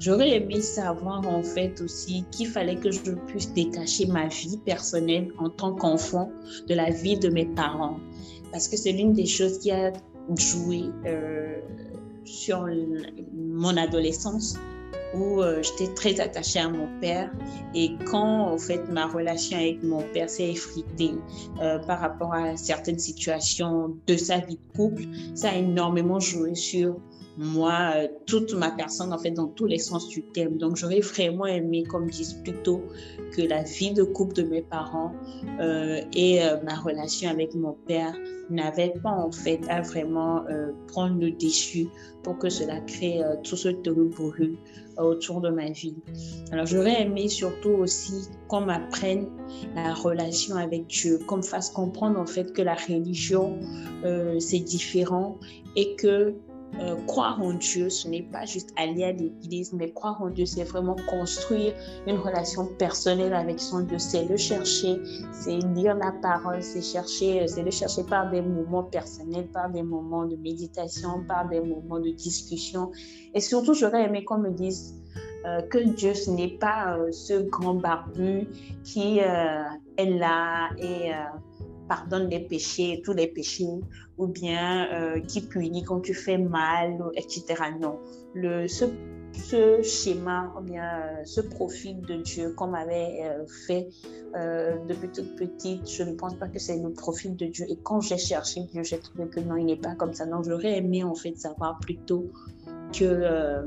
[0.01, 5.33] J'aurais aimé savoir en fait aussi qu'il fallait que je puisse détacher ma vie personnelle
[5.39, 6.31] en tant qu'enfant
[6.69, 7.99] de la vie de mes parents.
[8.51, 9.93] Parce que c'est l'une des choses qui a
[10.37, 11.61] joué euh,
[12.25, 12.67] sur
[13.35, 14.57] mon adolescence
[15.17, 17.31] où euh, j'étais très attachée à mon père.
[17.75, 21.15] Et quand, en fait, ma relation avec mon père s'est effritée
[21.61, 25.03] euh, par rapport à certaines situations de sa vie de couple,
[25.35, 26.97] ça a énormément joué sur
[27.37, 30.57] moi, euh, toute ma personne, en fait, dans tous les sens du terme.
[30.57, 32.83] Donc, j'aurais vraiment aimé, comme disent plutôt,
[33.37, 35.13] que la vie de couple de mes parents
[36.15, 38.15] et ma relation avec mon père
[38.51, 40.45] n'avaient pas, en fait, à vraiment
[40.87, 41.89] prendre le dessus
[42.23, 44.59] pour que cela crée tout ce bruit
[44.99, 45.97] autour de ma vie.
[46.53, 49.29] Alors j'aurais aimé surtout aussi qu'on m'apprenne
[49.75, 53.59] la relation avec Dieu, qu'on me fasse comprendre en fait que la religion
[54.05, 55.39] euh, c'est différent
[55.77, 56.35] et que
[56.81, 60.45] euh, croire en Dieu, ce n'est pas juste aller à l'église, mais croire en Dieu,
[60.45, 61.73] c'est vraiment construire
[62.07, 63.99] une relation personnelle avec son Dieu.
[63.99, 64.97] C'est le chercher,
[65.33, 69.83] c'est lire la parole, c'est chercher, c'est le chercher par des moments personnels, par des
[69.83, 72.91] moments de méditation, par des moments de discussion.
[73.35, 74.95] Et surtout, j'aurais aimé qu'on me dise
[75.47, 78.49] euh, que Dieu, ce n'est pas euh, ce grand barbu
[78.83, 81.13] qui est là et
[81.89, 83.69] pardonne les péchés, tous les péchés,
[84.19, 87.45] ou bien euh, qui punit quand tu fais mal, etc.
[87.81, 87.99] Non.
[88.35, 88.85] Le, ce,
[89.33, 93.89] ce schéma, ou bien euh, ce profil de Dieu qu'on m'avait euh, fait
[94.89, 97.67] depuis toute petite, je ne pense pas que c'est le profil de Dieu.
[97.69, 100.27] Et quand j'ai cherché Dieu, j'ai trouvé que non, il n'est pas comme ça.
[100.27, 102.33] Donc j'aurais aimé en fait savoir plutôt
[102.93, 103.65] que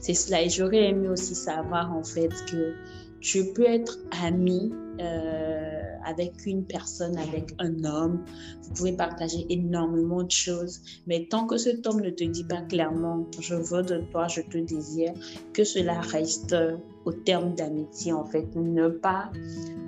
[0.00, 0.42] c'est cela.
[0.42, 2.74] Et j'aurais aimé aussi savoir en fait que
[3.20, 8.24] tu peux être ami euh, avec une personne, avec un homme.
[8.62, 10.80] Vous pouvez partager énormément de choses.
[11.06, 14.40] Mais tant que cet homme ne te dit pas clairement, je veux de toi, je
[14.40, 15.12] te désire,
[15.52, 16.56] que cela reste
[17.04, 18.54] au terme d'amitié, en fait.
[18.56, 19.30] Ne pas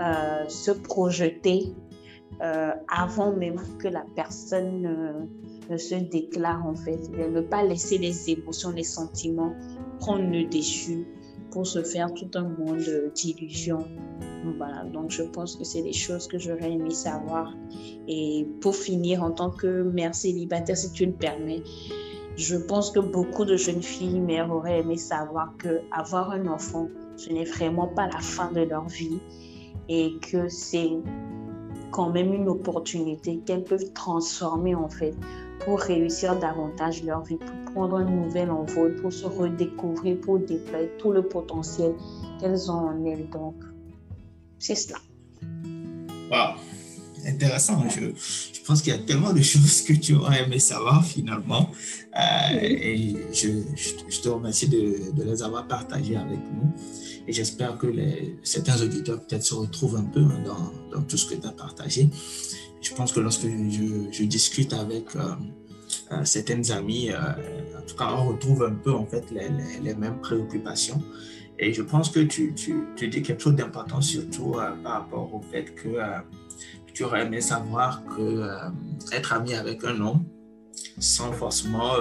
[0.00, 1.74] euh, se projeter
[2.42, 5.28] euh, avant même que la personne
[5.70, 7.00] ne se déclare, en fait.
[7.10, 9.54] Ne pas laisser les émotions, les sentiments
[9.98, 11.06] prendre le dessus
[11.52, 13.86] pour se faire tout un monde d'illusions.
[14.56, 17.54] Voilà, donc je pense que c'est des choses que j'aurais aimé savoir.
[18.08, 21.62] Et pour finir, en tant que mère célibataire, si tu le permets,
[22.36, 26.88] je pense que beaucoup de jeunes filles, mères, auraient aimé savoir que avoir un enfant,
[27.16, 29.20] ce n'est vraiment pas la fin de leur vie
[29.88, 30.90] et que c'est
[31.90, 35.14] quand même une opportunité qu'elles peuvent transformer en fait
[35.64, 40.90] pour réussir davantage leur vie, pour prendre un nouvel envol, pour se redécouvrir, pour déployer
[40.98, 41.94] tout le potentiel
[42.40, 43.28] qu'elles ont en elles.
[43.30, 43.56] Donc,
[44.58, 44.98] c'est cela.
[46.30, 46.56] Wow,
[47.26, 47.88] intéressant.
[47.88, 48.10] Je,
[48.62, 51.68] je pense qu'il y a tellement de choses que tu aurais aimé savoir finalement.
[52.16, 56.70] Euh, et je, je, te remercie de, de, les avoir partagées avec nous.
[57.26, 61.16] Et j'espère que les, certains auditeurs peut-être se retrouvent un peu hein, dans, dans, tout
[61.16, 62.08] ce que tu as partagé.
[62.82, 65.20] Je pense que lorsque je, discute avec euh,
[66.10, 67.16] euh, certaines amies, euh,
[67.78, 71.00] en tout cas, on retrouve un peu en fait les, mêmes préoccupations.
[71.58, 72.54] Et je pense que tu,
[73.00, 75.96] dis quelque chose d'important, surtout par rapport au fait que
[76.92, 78.48] tu aurais aimé savoir que
[79.12, 80.24] être ami avec un homme,
[80.98, 81.92] sans forcément,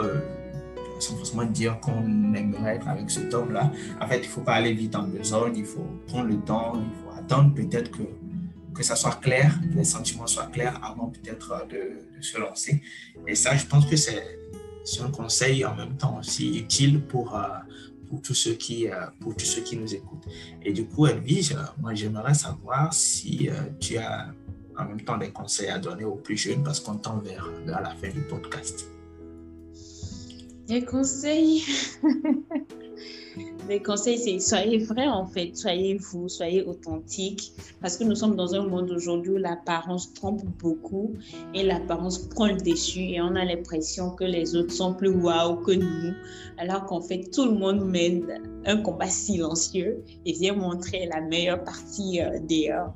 [0.99, 3.71] sans forcément dire qu'on aimerait être avec cet homme-là,
[4.01, 6.73] en fait, il ne faut pas aller vite en besogne, il faut prendre le temps,
[6.75, 8.03] il faut attendre peut-être que,
[8.82, 12.82] que ça soit clair, les sentiments soient clairs avant peut-être de, de, se lancer.
[13.27, 14.21] Et ça, je pense que c'est
[15.01, 17.39] un conseil en même temps aussi utile pour
[18.09, 18.88] pour tous ceux qui,
[19.21, 20.25] pour tous ceux qui nous écoutent.
[20.61, 24.34] Et du coup, Edwige, moi, j'aimerais savoir si tu as
[24.77, 27.82] en même temps des conseils à donner aux plus jeunes parce qu'on tend vers, vers
[27.82, 28.86] la fin du podcast.
[30.67, 31.63] Des conseils?
[33.69, 38.36] Les conseils, c'est soyez vrai en fait, soyez vous, soyez authentique, parce que nous sommes
[38.36, 41.13] dans un monde aujourd'hui où l'apparence trompe beaucoup
[41.53, 45.57] et l'apparence prend le dessus et on a l'impression que les autres sont plus waouh
[45.61, 46.13] que nous,
[46.57, 51.63] alors qu'en fait tout le monde mène un combat silencieux et vient montrer la meilleure
[51.63, 52.93] partie euh, d'ailleurs.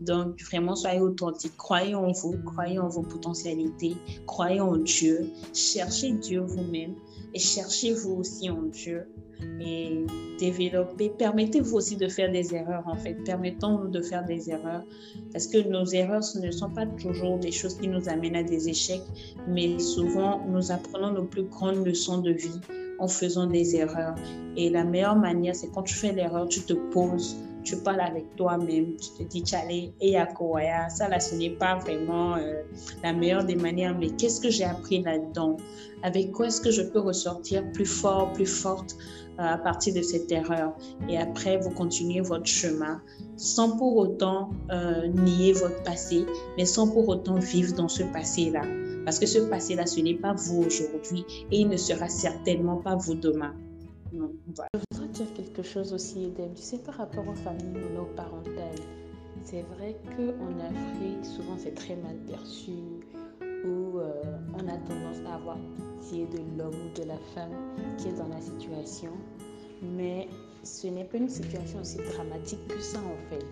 [0.00, 1.56] Donc, vraiment, soyez authentique.
[1.56, 5.28] Croyez en vous, croyez en vos potentialités, croyez en Dieu.
[5.52, 6.94] Cherchez Dieu vous-même
[7.34, 9.06] et cherchez-vous aussi en Dieu
[9.60, 10.04] et
[10.38, 11.10] développer.
[11.10, 13.14] Permettez-vous aussi de faire des erreurs, en fait.
[13.24, 14.84] Permettons-nous de faire des erreurs
[15.32, 18.42] parce que nos erreurs ce ne sont pas toujours des choses qui nous amènent à
[18.42, 19.04] des échecs,
[19.46, 22.60] mais souvent, nous apprenons nos plus grandes leçons de vie
[22.98, 24.16] en faisant des erreurs.
[24.56, 28.34] Et la meilleure manière, c'est quand tu fais l'erreur, tu te poses tu parles avec
[28.36, 32.62] toi-même, tu te dis, Tchale, et Yakowaya, ça là, ce n'est pas vraiment euh,
[33.02, 35.56] la meilleure des manières, mais qu'est-ce que j'ai appris là-dedans?
[36.02, 38.96] Avec quoi est-ce que je peux ressortir plus fort, plus forte
[39.38, 40.72] euh, à partir de cette erreur?
[41.08, 43.00] Et après, vous continuez votre chemin
[43.36, 48.62] sans pour autant euh, nier votre passé, mais sans pour autant vivre dans ce passé-là.
[49.04, 52.96] Parce que ce passé-là, ce n'est pas vous aujourd'hui et il ne sera certainement pas
[52.96, 53.54] vous demain.
[54.12, 56.54] Je voudrais dire quelque chose aussi, Edem.
[56.54, 58.80] Tu sais, par rapport aux familles monoparentales,
[59.42, 62.72] c'est vrai qu'en Afrique, souvent c'est très mal perçu,
[63.64, 64.22] où euh,
[64.54, 67.52] on a tendance à avoir pitié de l'homme ou de la femme
[67.98, 69.12] qui est dans la situation.
[69.82, 70.28] Mais
[70.62, 73.46] ce n'est pas une situation aussi dramatique que ça, en fait.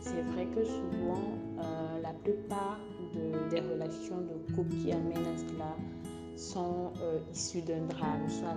[0.00, 1.22] C'est vrai que souvent,
[1.58, 2.78] euh, la plupart
[3.14, 5.76] de, des relations de couple qui amènent à cela
[6.36, 8.56] sont euh, issues d'un drame, soit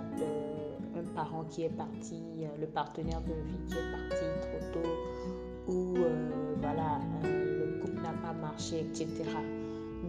[0.96, 5.72] un parent qui est parti, euh, le partenaire de vie qui est parti trop tôt,
[5.72, 9.08] ou euh, voilà, euh, le couple n'a pas marché, etc.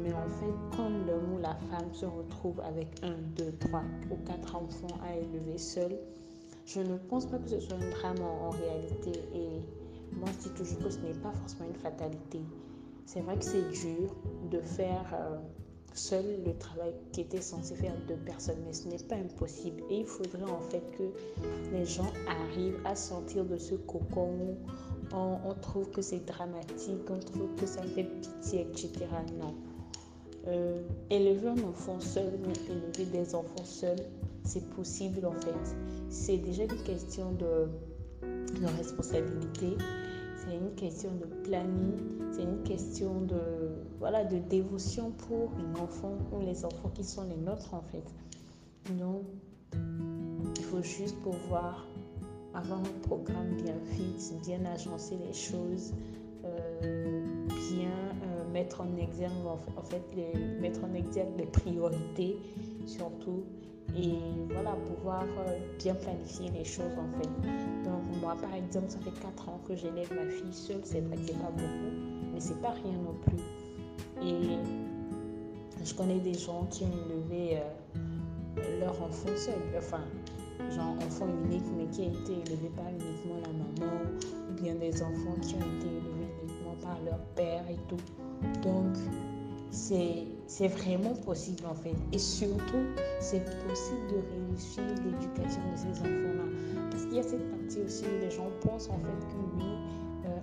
[0.01, 4.15] Mais en fait, quand l'homme ou la femme se retrouve avec un, deux, trois ou
[4.25, 5.97] quatre enfants à élever seul,
[6.65, 9.11] je ne pense pas que ce soit un drame en, réalité.
[9.33, 9.61] Et
[10.13, 12.41] moi, je dis toujours que ce n'est pas forcément une fatalité.
[13.05, 14.15] C'est vrai que c'est dur
[14.51, 15.15] de faire
[15.97, 19.83] seul le travail qui était censé faire deux personnes, mais ce n'est pas impossible.
[19.89, 21.03] Et il faudrait en fait que
[21.71, 27.19] les gens arrivent à sortir de ce cocon où on, trouve que c'est dramatique, on
[27.19, 28.91] trouve que ça fait pitié, etc.
[29.39, 29.53] Non.
[30.47, 33.99] Euh, élever un enfant seul, mais élever des enfants seuls,
[34.43, 35.75] c'est possible en fait.
[36.09, 37.67] C'est déjà une question de,
[38.23, 39.77] de responsabilité
[40.45, 41.93] c'est une question de planning,
[42.31, 43.54] c'est une question de,
[43.99, 48.03] voilà, de dévotion pour l'enfant ou les enfants qui sont les nôtres en fait.
[48.93, 49.23] Donc,
[50.57, 51.87] il faut juste pouvoir
[52.53, 55.93] avoir un programme bien fixe, bien agencer les choses,
[56.45, 57.25] euh,
[57.71, 59.33] bien euh, mettre en exergue
[60.15, 62.37] les, mettre en exergue les priorités
[62.85, 63.43] surtout
[63.97, 64.15] et
[64.49, 67.29] voilà, pouvoir euh, bien planifier les choses en fait.
[67.83, 71.15] Donc moi par exemple, ça fait 4 ans que j'élève ma fille seule, c'est vrai
[71.17, 71.95] que c'est pas beaucoup,
[72.33, 73.44] mais c'est pas rien non plus.
[74.21, 74.57] Et
[75.83, 80.01] je connais des gens qui ont élevé euh, leur enfant seul, enfin,
[80.71, 83.93] genre enfant unique, mais qui a été élevé par uniquement la maman,
[84.49, 87.97] ou bien des enfants qui ont été élevés uniquement par leur père et tout.
[88.61, 88.95] Donc,
[89.69, 91.95] c'est vraiment possible en fait.
[92.13, 92.85] Et surtout,
[93.19, 96.45] c'est possible de réussir l'éducation de ces enfants-là.
[96.89, 99.65] Parce qu'il y a cette partie aussi où les gens pensent en fait que oui,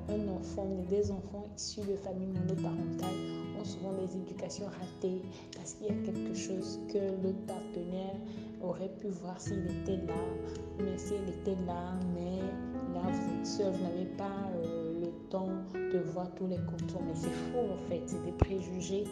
[0.08, 5.22] un enfant, des enfants issus de familles monoparentales ont souvent des éducations ratées
[5.54, 8.16] parce qu'il y a quelque chose que l'autre partenaire
[8.62, 10.22] aurait pu voir s'il était là,
[10.78, 12.38] mais s'il était là, mais
[12.94, 17.02] là vous êtes seul, vous n'avez pas euh, le temps de voir tous les contours.
[17.06, 19.04] Mais c'est faux en fait, c'est des préjugés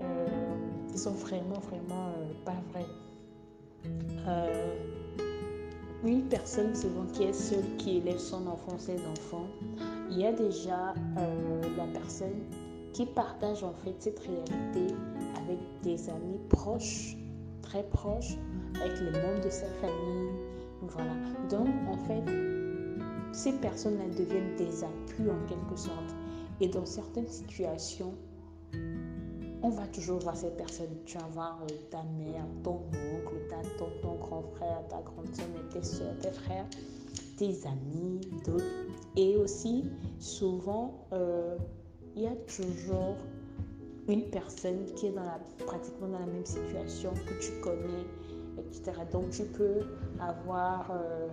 [0.00, 0.26] euh,
[0.90, 2.86] qui sont vraiment, vraiment euh, pas vrais.
[6.04, 9.46] une personne souvent qui est seule, qui élève son enfant, ses enfants,
[10.10, 12.40] il y a déjà la personne
[12.92, 14.94] qui partage en fait cette réalité
[15.36, 17.16] avec des amis proches,
[17.62, 18.36] très proches,
[18.80, 20.30] avec les membres de sa famille.
[20.82, 21.12] Voilà.
[21.50, 22.22] Donc, en fait,
[23.32, 26.14] ces personnes-là deviennent des appuis en quelque sorte.
[26.60, 28.14] Et dans certaines situations,
[29.62, 30.96] on va toujours voir ces personnes.
[31.04, 35.34] Tu vas voir euh, ta mère, ton oncle, ta, ton, ton grand frère, ta grande
[35.34, 36.66] soeur, tes soeurs, tes frères,
[37.38, 38.64] tes amis, d'autres.
[39.16, 39.84] Et aussi,
[40.18, 41.56] souvent, euh,
[42.16, 43.16] il y a toujours
[44.08, 48.04] une personne qui est dans la, pratiquement dans la même situation que tu connais,
[48.58, 48.92] etc.
[49.12, 49.80] Donc tu peux
[50.20, 51.28] avoir euh,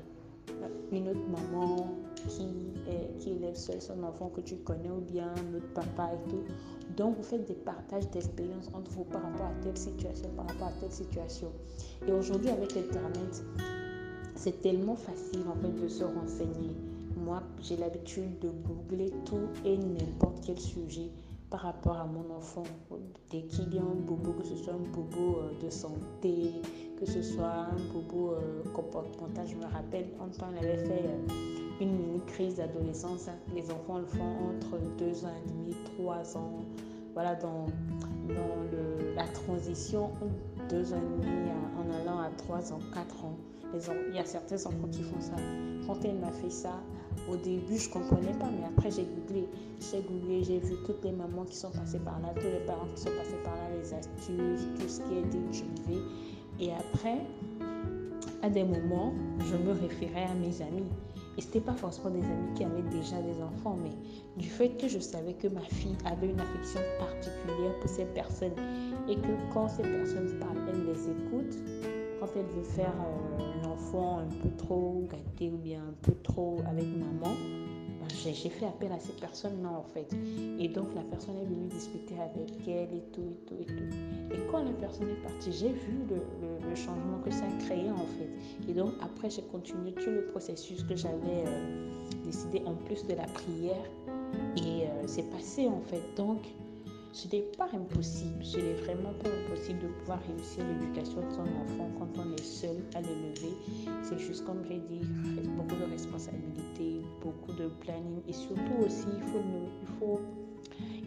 [0.92, 1.88] une autre maman
[2.28, 2.48] qui,
[2.90, 6.44] est, qui élève seul son enfant que tu connais ou bien notre papa et tout.
[6.98, 10.68] Donc vous faites des partages d'expériences entre vous par rapport à telle situation, par rapport
[10.68, 11.52] à telle situation.
[12.08, 13.44] Et aujourd'hui avec Internet,
[14.36, 16.76] c'est tellement facile en fait de se renseigner.
[17.18, 21.10] Moi, j'ai l'habitude de googler tout et n'importe quel sujet
[21.50, 22.64] par rapport à mon enfant.
[23.32, 26.52] Dès qu'il y a un bobo, que ce soit un bobo euh, de santé,
[27.00, 31.06] que ce soit un bobo euh, comportemental, je me rappelle, en temps, on avait fait
[31.06, 33.28] euh, une mini crise d'adolescence.
[33.28, 33.38] Hein.
[33.56, 36.60] Les enfants le font entre 2 ans et demi, 3 ans.
[37.14, 37.68] Voilà, dans,
[38.28, 40.12] dans la transition,
[40.70, 43.38] 2 ans et demi en allant à 3 ans, 4 ans.
[44.10, 45.36] Il y a certains enfants qui font ça.
[45.88, 46.82] Quand elle m'a fait ça,
[47.30, 49.48] au début, je ne comprenais pas, mais après, j'ai googlé.
[49.80, 52.88] J'ai googlé, j'ai vu toutes les mamans qui sont passées par là, tous les parents
[52.96, 56.02] qui sont passés par là, les astuces, tout ce qui a été utilisé.
[56.60, 57.22] Et après,
[58.42, 60.88] à des moments, je me référais à mes amis.
[61.38, 63.92] Et ce n'était pas forcément des amis qui avaient déjà des enfants, mais
[64.38, 68.54] du fait que je savais que ma fille avait une affection particulière pour ces personnes
[69.10, 71.58] et que quand ces personnes parlent, elle les écoute,
[72.20, 73.55] quand elle veut faire euh,
[74.02, 77.34] un peu trop gâté ou bien un peu trop avec maman,
[78.00, 80.08] ben, j'ai fait appel à cette personne-là en fait.
[80.60, 84.34] Et donc la personne est venue discuter avec elle et tout, et tout, et tout.
[84.34, 86.18] Et quand la personne est partie, j'ai vu le,
[86.68, 88.70] le, changement que ça a créé en fait.
[88.70, 91.90] Et donc après, j'ai continué tout le processus que j'avais euh,
[92.26, 93.86] décidé en plus de la prière.
[94.58, 96.02] Et euh, c'est passé en fait.
[96.18, 96.40] Donc,
[97.16, 101.44] ce n'est pas impossible, ce n'est vraiment pas impossible de pouvoir réussir l'éducation de son
[101.44, 103.56] enfant quand on est seul à l'élever.
[104.04, 105.08] C'est juste comme j'ai dit,
[105.56, 109.40] beaucoup de responsabilités, beaucoup de planning et surtout aussi, il, faut
[109.82, 110.20] il, faut,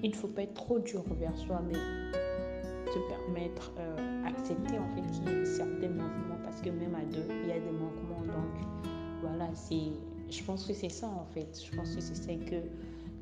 [0.03, 4.89] il ne faut pas être trop dur envers soi, mais se permettre, euh, accepter en
[4.95, 7.71] fait qu'il y ait certains manquements parce que même à deux, il y a des
[7.71, 8.25] manquements.
[8.25, 8.65] Donc
[9.21, 9.51] voilà,
[10.31, 11.63] je pense que c'est ça en fait.
[11.63, 12.63] Je pense que c'est ça que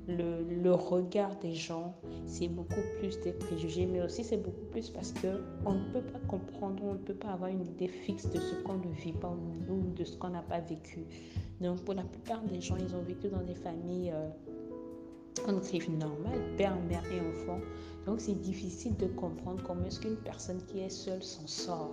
[0.08, 1.94] le, regard des gens,
[2.26, 6.02] c'est beaucoup plus des préjugés, mais aussi c'est beaucoup plus parce que on ne peut
[6.02, 9.12] pas comprendre, on ne peut pas avoir une idée fixe de ce qu'on ne vit
[9.12, 9.34] pas
[9.68, 11.04] ou de ce qu'on n'a pas vécu.
[11.60, 14.28] Donc pour la plupart des gens, ils ont vécu dans des familles euh,
[15.48, 17.60] en écrive normale, père, mère et enfant.
[18.06, 21.90] Donc c'est difficile de comprendre comment est-ce qu'une personne qui est seule s'en sort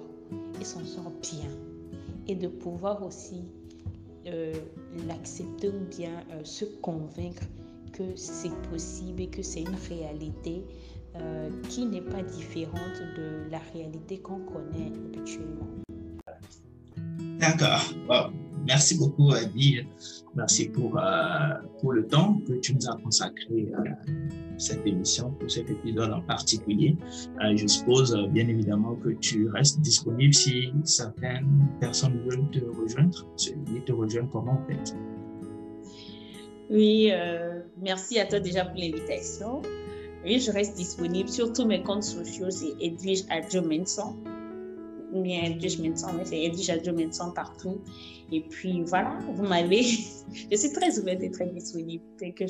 [0.60, 1.50] et s'en sort bien.
[2.28, 3.44] Et de pouvoir aussi
[4.28, 4.54] euh,
[5.08, 7.44] l'accepter ou bien euh, se convaincre
[7.94, 10.66] que c'est possible et que c'est une réalité
[11.16, 15.68] euh, qui n'est pas différente de la réalité qu'on connaît habituellement.
[17.40, 18.34] D'accord.
[18.66, 19.82] Merci beaucoup, Adi.
[20.36, 21.04] Merci pour, euh,
[21.82, 23.84] pour le temps que tu nous as consacré à
[24.58, 26.98] cette émission, pour cet épisode en particulier.
[27.44, 33.28] Euh, je suppose bien évidemment que tu restes disponible si certaines personnes veulent te rejoindre.
[33.76, 34.96] Ils te rejoignent comment en fait
[36.74, 39.62] oui, euh, merci à toi déjà pour l'invitation.
[40.26, 44.16] Oui, je reste disponible sur tous mes comptes sociaux, c'est Edwige Adjo Menson.
[45.14, 47.80] Bien Edwige Menson, c'est Edwige Adjo Menson partout.
[48.32, 49.84] Et puis voilà, vous m'avez.
[50.52, 52.46] je suis très ouverte et très disponible, que.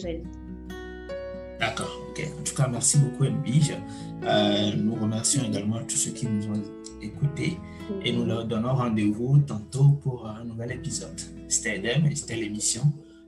[1.59, 2.25] D'accord, ok.
[2.39, 3.75] En tout cas, merci beaucoup, Edwige.
[4.23, 6.61] Euh, nous remercions également tous ceux qui nous ont
[7.01, 7.57] écoutés
[8.05, 11.19] et nous leur donnons rendez-vous tantôt pour un nouvel épisode.
[11.49, 12.83] C'était Edem et c'était l'émission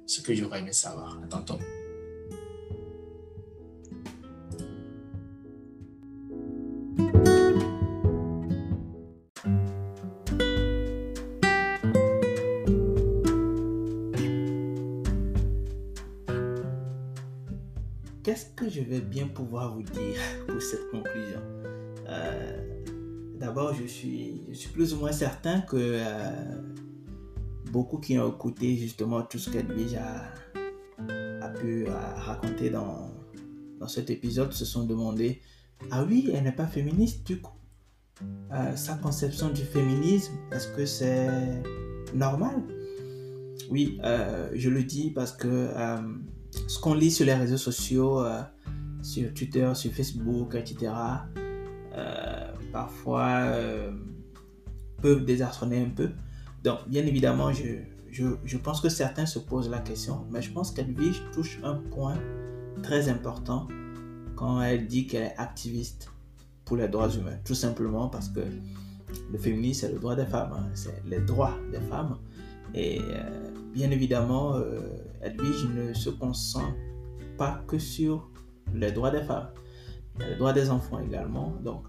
[0.06, 1.20] ce que j'aurais aimé savoir.
[1.24, 1.60] À tantôt.
[18.24, 21.40] qu'est-ce que je vais bien pouvoir vous dire pour cette conclusion?
[22.10, 22.76] Euh,
[23.40, 26.30] D'abord, je suis, je suis plus ou moins certain que euh,
[27.76, 30.32] beaucoup qui ont écouté justement tout ce qu'Edwige a,
[31.46, 33.12] a pu raconter dans,
[33.80, 35.42] dans cet épisode se sont demandé
[35.92, 37.52] Ah oui, elle n'est pas féministe du coup
[38.76, 41.30] Sa conception du féminisme, est-ce que c'est
[42.14, 42.64] normal?
[43.70, 44.00] Oui,
[44.54, 45.70] je le dis parce que
[46.68, 48.42] ce qu'on lit sur les réseaux sociaux, euh,
[49.02, 50.92] sur Twitter, sur Facebook, etc.,
[51.98, 53.92] euh, parfois euh,
[55.02, 56.10] peuvent désarçonner un peu.
[56.66, 57.76] Donc, bien évidemment, je,
[58.10, 61.76] je, je, pense que certains se posent la question, mais je pense qu'Edwige touche un
[61.76, 62.18] point
[62.82, 63.68] très important
[64.36, 66.12] quand elle dit qu'elle est activiste
[66.66, 67.38] pour les droits humains.
[67.46, 68.40] Tout simplement parce que
[69.32, 70.68] le féminisme, c'est le droit des femmes, hein.
[70.74, 72.18] c'est les droits des femmes.
[72.74, 73.00] Et
[73.72, 74.60] bien évidemment,
[75.22, 76.76] Edwige ne se concentre
[77.38, 78.28] pas que sur
[78.74, 79.50] les droits des femmes,
[80.20, 81.54] les droits des enfants également.
[81.64, 81.84] Donc,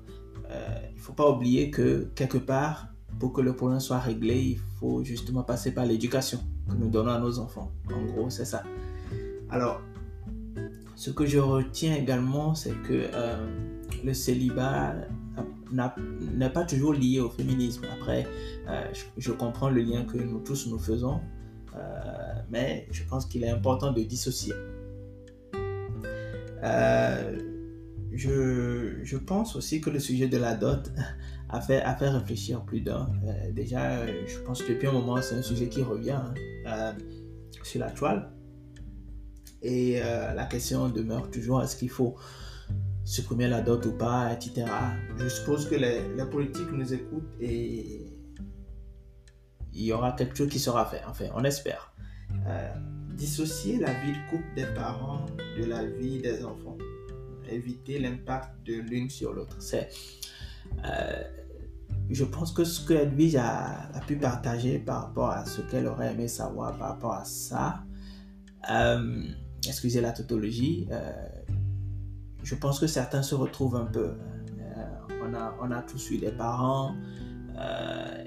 [0.51, 2.89] euh, il ne faut pas oublier que quelque part,
[3.19, 6.39] pour que le problème soit réglé, il faut justement passer par l'éducation
[6.69, 7.71] que nous donnons à nos enfants.
[7.93, 8.62] En gros, c'est ça.
[9.51, 9.81] Alors,
[10.97, 13.37] ce que je retiens également, c'est que euh,
[14.05, 14.95] le célibat
[15.73, 17.85] n'est pas toujours lié au féminisme.
[17.93, 18.27] Après,
[18.69, 18.85] euh,
[19.17, 21.21] je, comprends le lien que nous tous nous faisons
[21.77, 24.55] euh, mais je pense qu'il est important de dissocier.
[28.12, 30.91] Je, je, pense aussi que le sujet de la dot
[31.49, 33.09] a fait, a fait réfléchir plus d'un.
[33.24, 36.20] Euh, déjà, je pense que depuis un moment, c'est un sujet qui revient
[36.66, 36.94] hein,
[37.62, 38.30] sur la toile.
[39.62, 42.14] Et la question demeure toujours est-ce qu'il faut
[43.05, 44.64] supprimer la dot ou pas, etc.
[45.18, 48.16] Je suppose que les, les politiques nous écoutent et
[49.76, 51.03] il y aura quelque chose qui sera fait.
[51.07, 51.92] Enfin, on espère.
[52.47, 52.74] Euh,
[53.14, 55.24] dissocier la vie de couple des parents
[55.59, 56.76] de la vie des enfants.
[57.49, 59.57] Éviter l'impact de l'une sur l'autre.
[59.61, 59.88] C'est,
[60.85, 61.23] euh,
[62.11, 66.12] je pense que ce que Edwige a, pu partager par rapport à ce qu'elle aurait
[66.12, 67.83] aimé savoir par rapport à ça,
[68.71, 69.25] euh,
[69.67, 70.89] excusez la tautologie,
[72.45, 74.12] je pense que certains se retrouvent un peu.
[75.23, 76.95] on, a, on a tous eu des parents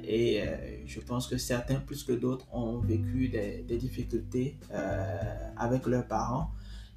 [0.04, 0.44] et
[0.90, 6.50] je pense que certains plus que d'autres ont vécu des, difficultés euh, avec leurs parents.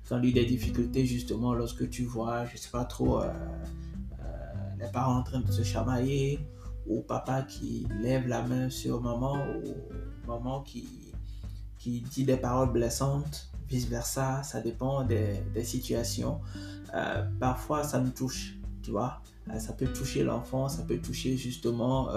[0.06, 3.64] Ils ont eu des difficultés justement lorsque tu vois, je sais pas trop, euh, euh,
[4.82, 6.40] les parents en train de se chamailler
[6.86, 9.74] ou papa qui lève la main sur maman ou
[10.26, 11.12] maman qui,
[11.78, 16.40] qui dit des paroles blessantes, vice-versa, ça dépend des, des situations.
[17.38, 19.22] parfois, ça nous touche, tu vois.
[19.58, 22.10] ça peut toucher l'enfant, ça peut toucher justement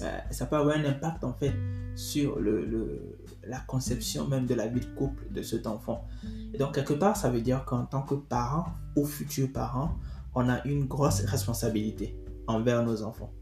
[0.00, 1.54] euh, ça peut avoir un impact en fait
[1.94, 6.06] sur le, la conception même de la vie de couple de cet enfant.
[6.52, 9.96] Et donc quelque part, ça veut dire qu'en tant que parent ou futur parent,
[10.34, 12.16] on a une grosse responsabilité
[12.46, 13.32] envers nos enfants.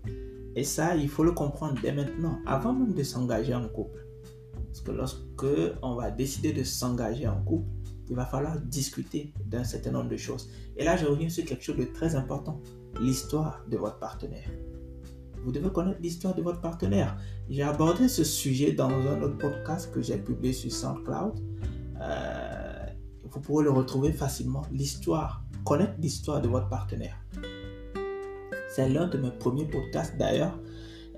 [0.55, 4.07] Et ça, il faut le comprendre dès maintenant, avant même de s'engager en couple.
[4.67, 5.47] Parce que lorsque
[5.83, 7.69] on va décider de s'engager en couple,
[8.09, 10.51] il va falloir discuter d'un certain nombre de choses.
[10.77, 12.61] Et là, je reviens sur quelque chose de très important,
[13.01, 14.51] l'histoire de votre partenaire
[15.45, 17.17] vous devez connaître l'histoire de votre partenaire.
[17.49, 21.41] J'ai abordé ce sujet dans un autre podcast que j'ai publié sur SoundCloud.
[22.01, 22.42] Euh,
[23.33, 24.63] vous pourrez le retrouver facilement.
[24.71, 27.17] L'histoire, connaître l'histoire de votre partenaire.
[28.75, 30.59] C'est l'un de mes premiers podcasts d'ailleurs.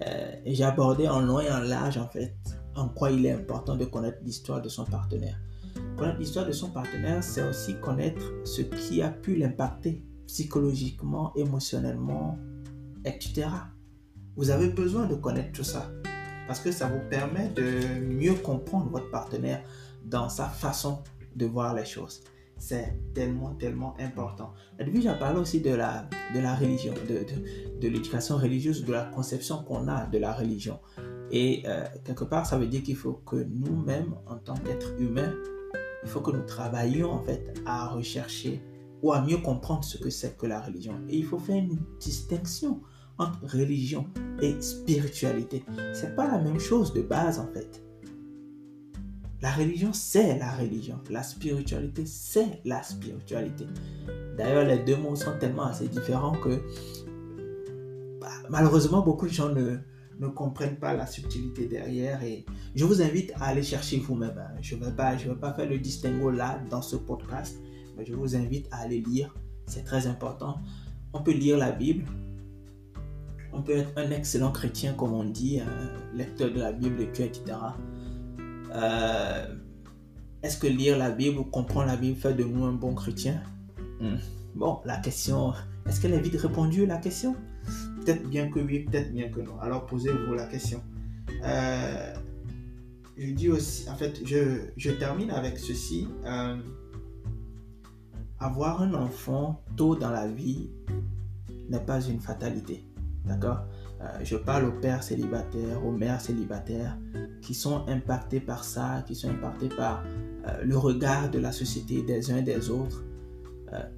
[0.07, 2.35] Euh, j'ai abordé en long et en large en fait
[2.75, 5.39] en quoi il est important de connaître l'histoire de son partenaire.
[5.97, 12.39] Connaître l'histoire de son partenaire, c'est aussi connaître ce qui a pu l'impacter psychologiquement, émotionnellement,
[13.05, 13.47] etc.
[14.37, 15.91] Vous avez besoin de connaître tout ça
[16.47, 19.62] parce que ça vous permet de mieux comprendre votre partenaire
[20.05, 21.03] dans sa façon
[21.37, 22.22] de voir les choses.
[22.57, 24.53] C'est tellement, tellement important.
[24.78, 28.85] Et puis, j'ai parlé aussi de la, de la religion, de, de, de l'éducation religieuse,
[28.85, 30.78] de la conception qu'on a de la religion.
[31.30, 35.35] Et euh, quelque part, ça veut dire qu'il faut que nous-mêmes, en tant qu'êtres humains,
[36.05, 38.62] il faut que nous travaillions en fait à rechercher
[39.03, 40.95] ou à mieux comprendre ce que c'est que la religion.
[41.09, 42.80] Et il faut faire une distinction
[43.18, 44.07] entre religion
[44.43, 45.64] et spiritualité.
[45.93, 47.84] C'est pas la même chose de base en fait.
[49.45, 50.99] La religion, c'est la religion.
[51.11, 53.66] La spiritualité, c'est la spiritualité.
[54.38, 56.62] D'ailleurs, les deux mots sont tellement assez différents que
[58.22, 59.76] bah, malheureusement, beaucoup de gens ne,
[60.18, 62.24] ne comprennent pas la subtilité derrière.
[62.24, 64.38] Et je vous invite à aller chercher vous-même.
[64.38, 64.57] Hein.
[64.62, 67.59] Je ne vais, pas, vais pas faire le distinguo là dans ce podcast,
[67.99, 69.34] mais je vous invite à aller lire.
[69.66, 70.57] C'est très important.
[71.12, 72.07] On peut lire la Bible,
[73.53, 77.42] on peut être un excellent chrétien, comme on dit, un lecteur de la Bible, etc.
[78.75, 79.47] Euh,
[80.43, 83.43] est-ce que lire la Bible ou comprendre la Bible fait de nous un bon chrétien?
[84.01, 84.16] Hmm.
[84.55, 85.53] Bon, la question,
[85.87, 87.35] est-ce qu'elle est vite répondue, la question?
[88.01, 89.59] Peut-être bien que oui, peut-être bien que non.
[89.61, 90.83] Alors posez-vous la question.
[91.45, 92.14] Euh,
[93.16, 96.09] je dis aussi, en fait, je, termine avec ceci.
[96.25, 96.57] Euh,
[98.39, 100.68] avoir un enfant tôt dans la vie
[101.70, 102.85] n'est pas une fatalité.
[103.25, 103.64] D'accord?
[104.23, 106.99] Je parle aux pères célibataires, aux mères célibataires
[107.43, 110.03] qui sont impactés par ça, qui sont impactés par
[110.47, 113.05] euh, le regard de la société des uns et des autres.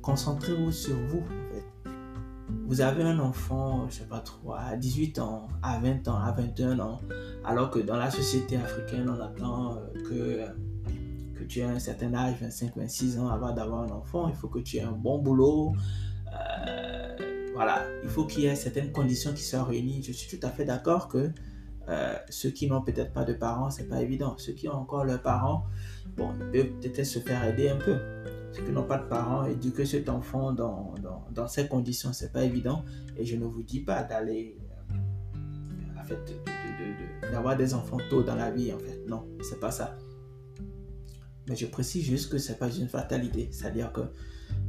[0.01, 1.19] Concentrez-vous sur vous.
[1.19, 1.91] En fait.
[2.67, 6.33] Vous avez un enfant, je sais pas trop, à 18 ans, à 20 ans, à
[6.33, 7.01] 21 ans,
[7.45, 12.13] alors que dans la société africaine, on attend euh, que, euh, tu aies un certain
[12.15, 14.29] âge, 25, 26 ans avant d'avoir un enfant.
[14.29, 15.75] Il faut que tu aies un bon boulot.
[16.33, 20.03] Euh, voilà, il faut qu'il y ait certaines conditions qui soient réunies.
[20.03, 21.31] Je suis tout à fait d'accord que
[22.29, 24.37] ceux qui n'ont peut-être pas de parents, c'est pas évident.
[24.37, 25.65] Ceux qui ont encore leurs parents,
[26.17, 27.99] bon, ils peuvent peut-être se faire aider un peu.
[28.53, 30.95] Ceux qui n'ont pas de parents, éduquer cet enfant dans,
[31.49, 32.85] ces conditions, c'est pas évident.
[33.17, 34.59] Et je ne vous dis pas d'aller,
[35.99, 36.19] en fait,
[37.33, 39.03] d'avoir des enfants tôt dans la vie, en fait.
[39.09, 39.97] Non, c'est pas ça.
[41.49, 43.49] Mais je précise juste que c'est pas une fatalité.
[43.51, 44.03] C'est-à-dire que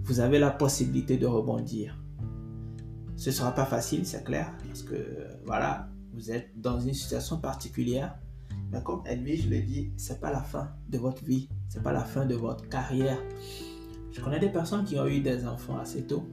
[0.03, 1.97] vous avez la possibilité de rebondir.
[3.17, 4.95] Ce sera pas facile, c'est clair, parce que
[5.43, 8.15] voilà, vous êtes dans une situation particulière.
[8.71, 12.03] Mais comme Edwige le dit, c'est pas la fin de votre vie, c'est pas la
[12.03, 13.17] fin de votre carrière.
[14.11, 16.27] Je connais des personnes qui ont eu des enfants assez tôt,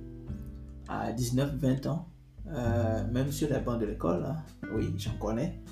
[0.88, 2.08] à 19, 20 ans,
[2.48, 4.24] euh, même sur les bancs de l'école.
[4.24, 4.36] Hein.
[4.74, 5.62] Oui, j'en connais.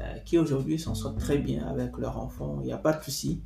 [0.00, 3.02] Euh, qui aujourd'hui s'en sortent très bien avec leurs enfants, il n'y a pas de
[3.02, 3.42] souci.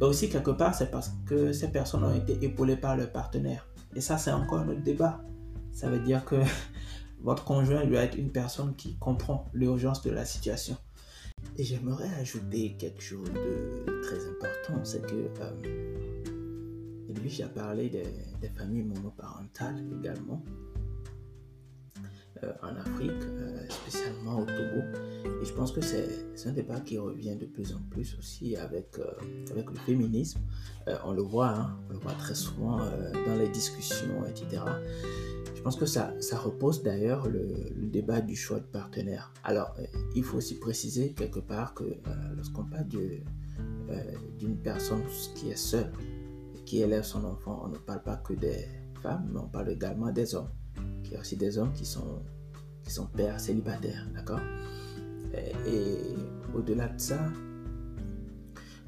[0.00, 3.66] Et aussi, quelque part, c'est parce que ces personnes ont été épaulées par leur partenaire.
[3.94, 5.20] Et ça, c'est encore un autre débat.
[5.74, 6.36] Ça veut dire que
[7.20, 10.76] votre conjoint doit être une personne qui comprend l'urgence de la situation.
[11.58, 16.04] Et j'aimerais ajouter quelque chose de très important, c'est que euh,
[17.20, 20.42] lui, j'ai parlé des, familles monoparentales également.
[22.42, 24.82] Euh, en Afrique, euh, spécialement au Togo.
[25.40, 28.98] Et je pense que c'est un débat qui revient de plus en plus aussi avec,
[28.98, 29.04] euh,
[29.50, 30.40] avec le féminisme.
[31.04, 34.62] on le voit, hein, on le voit très souvent dans les discussions, etc.
[35.64, 39.32] Pense que ça, ça repose d'ailleurs le, débat du choix de partenaire.
[39.44, 39.74] Alors,
[40.14, 41.84] il faut aussi préciser quelque part que
[42.36, 45.02] lorsqu'on parle d'une personne
[45.34, 45.90] qui est seule,
[46.66, 48.68] qui élève son enfant, on ne parle pas que des
[49.02, 50.50] femmes, mais on parle également des hommes.
[51.04, 52.22] Il y a aussi des hommes qui sont,
[52.82, 54.40] qui sont pères célibataires, d'accord?
[55.66, 56.14] Et,
[56.54, 57.18] au-delà de ça,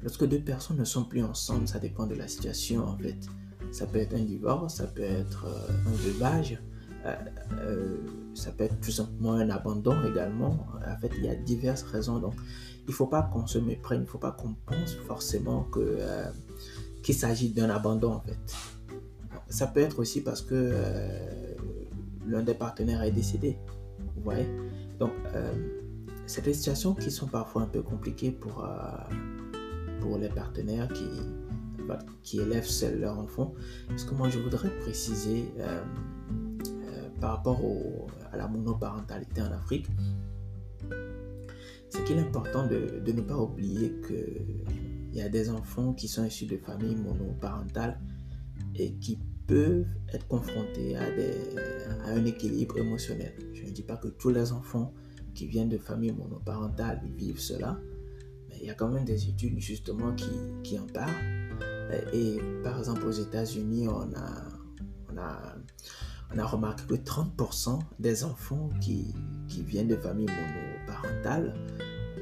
[0.03, 3.17] lorsque deux personnes ne sont plus ensemble, ça dépend de la situation en fait.
[3.71, 6.59] Ça peut être un divorce, ça peut être euh, un veuvage,
[7.05, 7.15] euh,
[7.59, 7.97] euh,
[8.33, 10.67] ça peut être tout simplement un abandon également.
[10.85, 12.19] En fait, il y a diverses raisons.
[12.19, 12.33] Donc,
[12.87, 15.67] il ne faut pas qu'on se méprenne, il ne faut pas qu'on pense forcément
[17.03, 18.39] qu'il s'agit d'un abandon en fait.
[19.49, 20.73] Ça peut être aussi parce que
[22.25, 23.57] l'un des partenaires est décédé.
[24.15, 24.47] Vous voyez
[24.99, 25.11] Donc,
[26.25, 28.65] c'est des situations qui sont parfois un peu compliquées pour,
[29.99, 31.09] pour les partenaires qui,
[32.23, 33.53] qui élèvent seuls leur enfant.
[33.87, 35.83] Parce que moi, je voudrais préciser euh,
[37.19, 37.59] par rapport
[38.31, 39.87] à la monoparentalité en Afrique,
[41.89, 46.25] c'est qu'il est important de, ne pas oublier qu'il y a des enfants qui sont
[46.25, 47.99] issus de familles monoparentales
[48.75, 51.03] et qui peuvent être confrontés à,
[52.05, 53.33] un équilibre émotionnel.
[53.53, 54.93] Je ne dis pas que tous les enfants
[55.33, 57.79] qui viennent de familles monoparentales vivent cela,
[58.49, 60.13] mais il y a quand même des études justement
[60.63, 61.46] qui en parlent.
[62.13, 64.43] Et par exemple aux États-Unis, on a,
[65.11, 65.55] on, a,
[66.33, 69.13] on a remarqué que 30% des enfants qui,
[69.47, 71.53] qui, viennent de familles monoparentales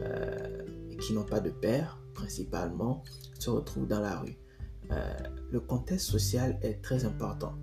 [0.02, 0.64] euh,
[1.00, 3.04] qui n'ont pas de père principalement
[3.40, 4.38] se retrouvent dans la rue.
[4.92, 5.14] Euh,
[5.52, 7.56] le contexte social est très important.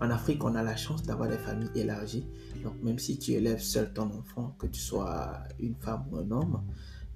[0.00, 2.26] En Afrique, on a la chance d'avoir des familles élargies.
[2.62, 6.30] Donc, même si tu élèves seul ton enfant, que tu sois une femme ou un
[6.30, 6.62] homme,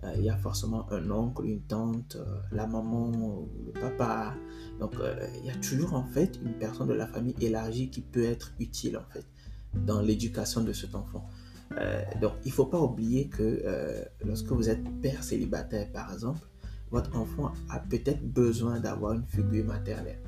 [0.04, 4.34] euh, il y a forcément un oncle, une tante, euh, la maman, le papa.
[4.80, 4.94] Donc,
[5.38, 8.52] il y a toujours en fait une personne de la famille élargie qui peut être
[8.58, 9.24] utile en fait
[9.74, 11.26] dans l'éducation de cet enfant.
[12.20, 13.62] donc, il ne faut pas oublier que
[14.24, 16.46] lorsque vous êtes père célibataire, par exemple,
[16.90, 20.20] votre enfant a peut-être besoin d'avoir une figure maternelle.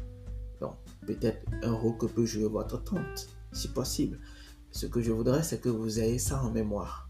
[0.60, 4.18] Donc, peut-être un rôle que peut jouer votre tante, si possible.
[4.70, 7.03] Ce que je voudrais, c'est que vous ayez ça en mémoire,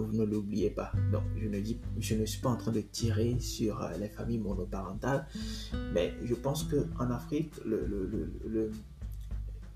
[0.00, 0.92] vous ne l'oubliez pas.
[1.12, 4.08] Donc, je ne, dis, je ne suis pas en train de tirer sur euh, les
[4.08, 5.26] familles monoparentales,
[5.92, 8.70] mais je pense qu'en Afrique, le, le, le,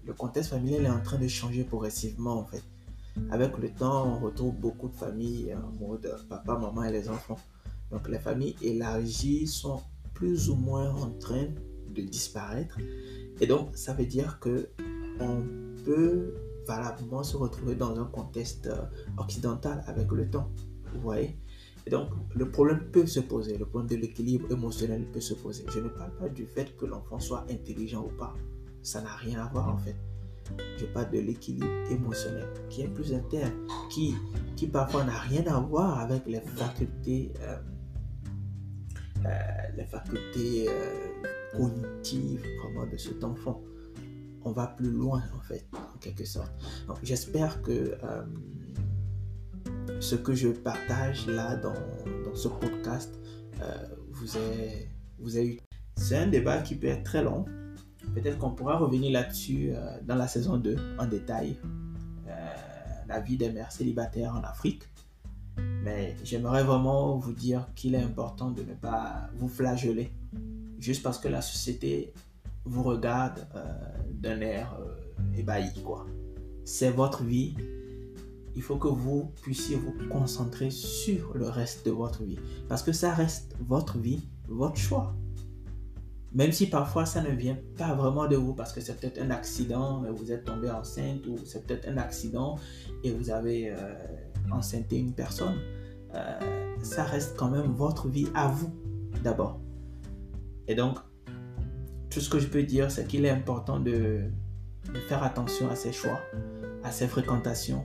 [0.07, 2.63] le contexte familial est en train de changer progressivement, en fait.
[3.31, 7.39] Avec le temps, on retrouve beaucoup de familles en mode papa, maman et les enfants.
[7.91, 9.81] Donc les familles élargies sont
[10.15, 11.47] plus ou moins en train
[11.95, 12.77] de disparaître.
[13.41, 14.69] Et donc, ça veut dire que
[15.21, 15.45] on
[15.85, 16.35] peut
[16.67, 18.85] valablement se retrouver dans un contexte euh,
[19.19, 20.51] occidental avec le temps.
[20.93, 21.37] Vous voyez
[21.91, 25.67] donc, le problème peut se poser, le problème de l'équilibre émotionnel peut se poser.
[25.69, 28.33] Je ne parle pas du fait que l'enfant soit intelligent ou pas.
[28.83, 29.97] Ça n'a rien à voir en fait.
[30.79, 33.53] Je parle de l'équilibre émotionnel qui est plus interne,
[33.91, 34.15] qui,
[34.57, 37.57] qui parfois n'a rien à voir avec les facultés, euh,
[39.27, 39.29] euh,
[39.77, 40.71] les facultés
[41.55, 43.61] cognitives vraiment de cet enfant
[44.45, 46.53] on va plus loin en fait, en quelque sorte.
[46.87, 48.23] Donc j'espère que euh,
[50.01, 51.75] ce que je partage là dans,
[52.35, 53.15] ce podcast
[53.61, 54.89] euh, vous, est,
[55.19, 55.61] vous eu.
[55.97, 57.45] C'est un débat qui peut être très long.
[58.15, 61.57] Peut-être qu'on pourra revenir là-dessus euh, dans la saison 2 en détail.
[63.07, 64.83] la vie des mères célibataires en Afrique.
[65.85, 70.11] Mais j'aimerais vraiment vous dire qu'il est important de ne pas vous flageller
[70.79, 72.13] juste parce que la société
[72.65, 73.63] vous regarde euh,
[74.11, 76.07] d'un air euh, ébahi, quoi.
[76.65, 77.55] C'est votre vie.
[78.57, 82.39] Il faut que vous puissiez vous concentrer sur le reste de votre vie.
[82.69, 85.15] Parce que ça reste votre vie, votre choix.
[86.33, 89.31] Même si parfois ça ne vient pas vraiment de vous, parce que c'est peut-être un
[89.31, 92.57] accident, vous êtes tombé enceinte, ou c'est peut-être un accident
[93.05, 93.95] et vous avez euh,
[94.51, 95.59] enceinté une personne.
[96.81, 98.73] ça reste quand même votre vie à vous,
[99.23, 99.61] d'abord.
[100.67, 100.99] Et donc,
[102.15, 104.21] tout ce que je peux dire, c'est qu'il est important de,
[105.09, 106.21] faire attention à ses choix,
[106.85, 107.83] à ses fréquentations,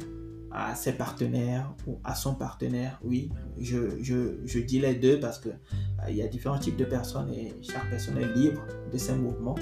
[0.51, 2.99] à ses partenaires ou à son partenaire.
[3.03, 7.32] Oui, je, dis les deux parce que euh, il y a différents types de personnes
[7.32, 8.61] et chaque personne est libre
[8.93, 9.55] de ses mouvements.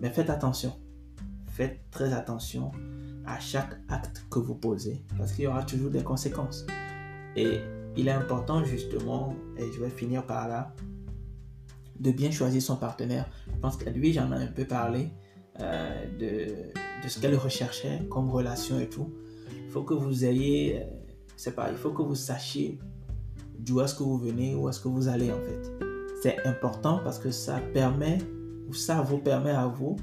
[0.00, 0.72] Mais faites attention.
[1.48, 2.72] Faites très attention
[3.26, 6.64] à chaque acte que vous posez parce qu'il y aura toujours des conséquences.
[7.36, 7.60] Et
[7.94, 10.74] il est important justement, et je vais finir par là,
[12.00, 13.28] de bien choisir son partenaire.
[13.52, 15.08] Je pense qu'à lui, j'en ai un peu parlé
[15.60, 19.12] euh, de, de, ce qu'elle recherchait comme relation et tout.
[19.64, 20.84] Il faut que vous ayez, euh,
[21.36, 22.78] c'est pas, il faut que vous sachiez
[23.58, 25.72] d'où est-ce que vous venez, où est-ce que vous allez en fait.
[26.22, 28.18] C'est important parce que ça permet,
[28.68, 29.96] ou ça vous permet à vous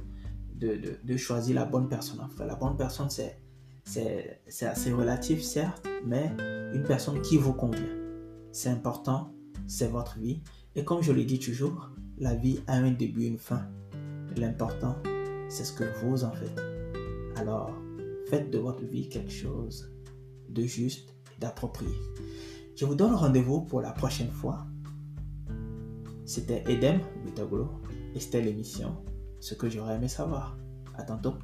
[0.56, 2.20] de, de, de choisir la bonne personne.
[2.22, 3.40] Enfin, la bonne personne, c'est,
[3.86, 6.32] c'est, assez relatif, certes, mais
[6.74, 7.84] une personne qui vous convient.
[8.52, 9.34] C'est important,
[9.68, 10.42] c'est votre vie.
[10.76, 13.66] Et comme je le dis toujours, la vie a un début et une fin.
[14.36, 14.98] L'important,
[15.48, 16.62] c'est ce que vous en faites.
[17.38, 17.72] Alors,
[18.30, 19.90] faites de votre vie quelque chose
[20.50, 21.96] de juste et d'approprié.
[22.76, 24.66] Je vous donne rendez-vous pour la prochaine fois.
[26.26, 27.70] C'était Edem Butagolo
[28.14, 28.98] et c'était l'émission
[29.40, 30.58] Ce que j'aurais aimé savoir.
[30.96, 31.36] À tantôt.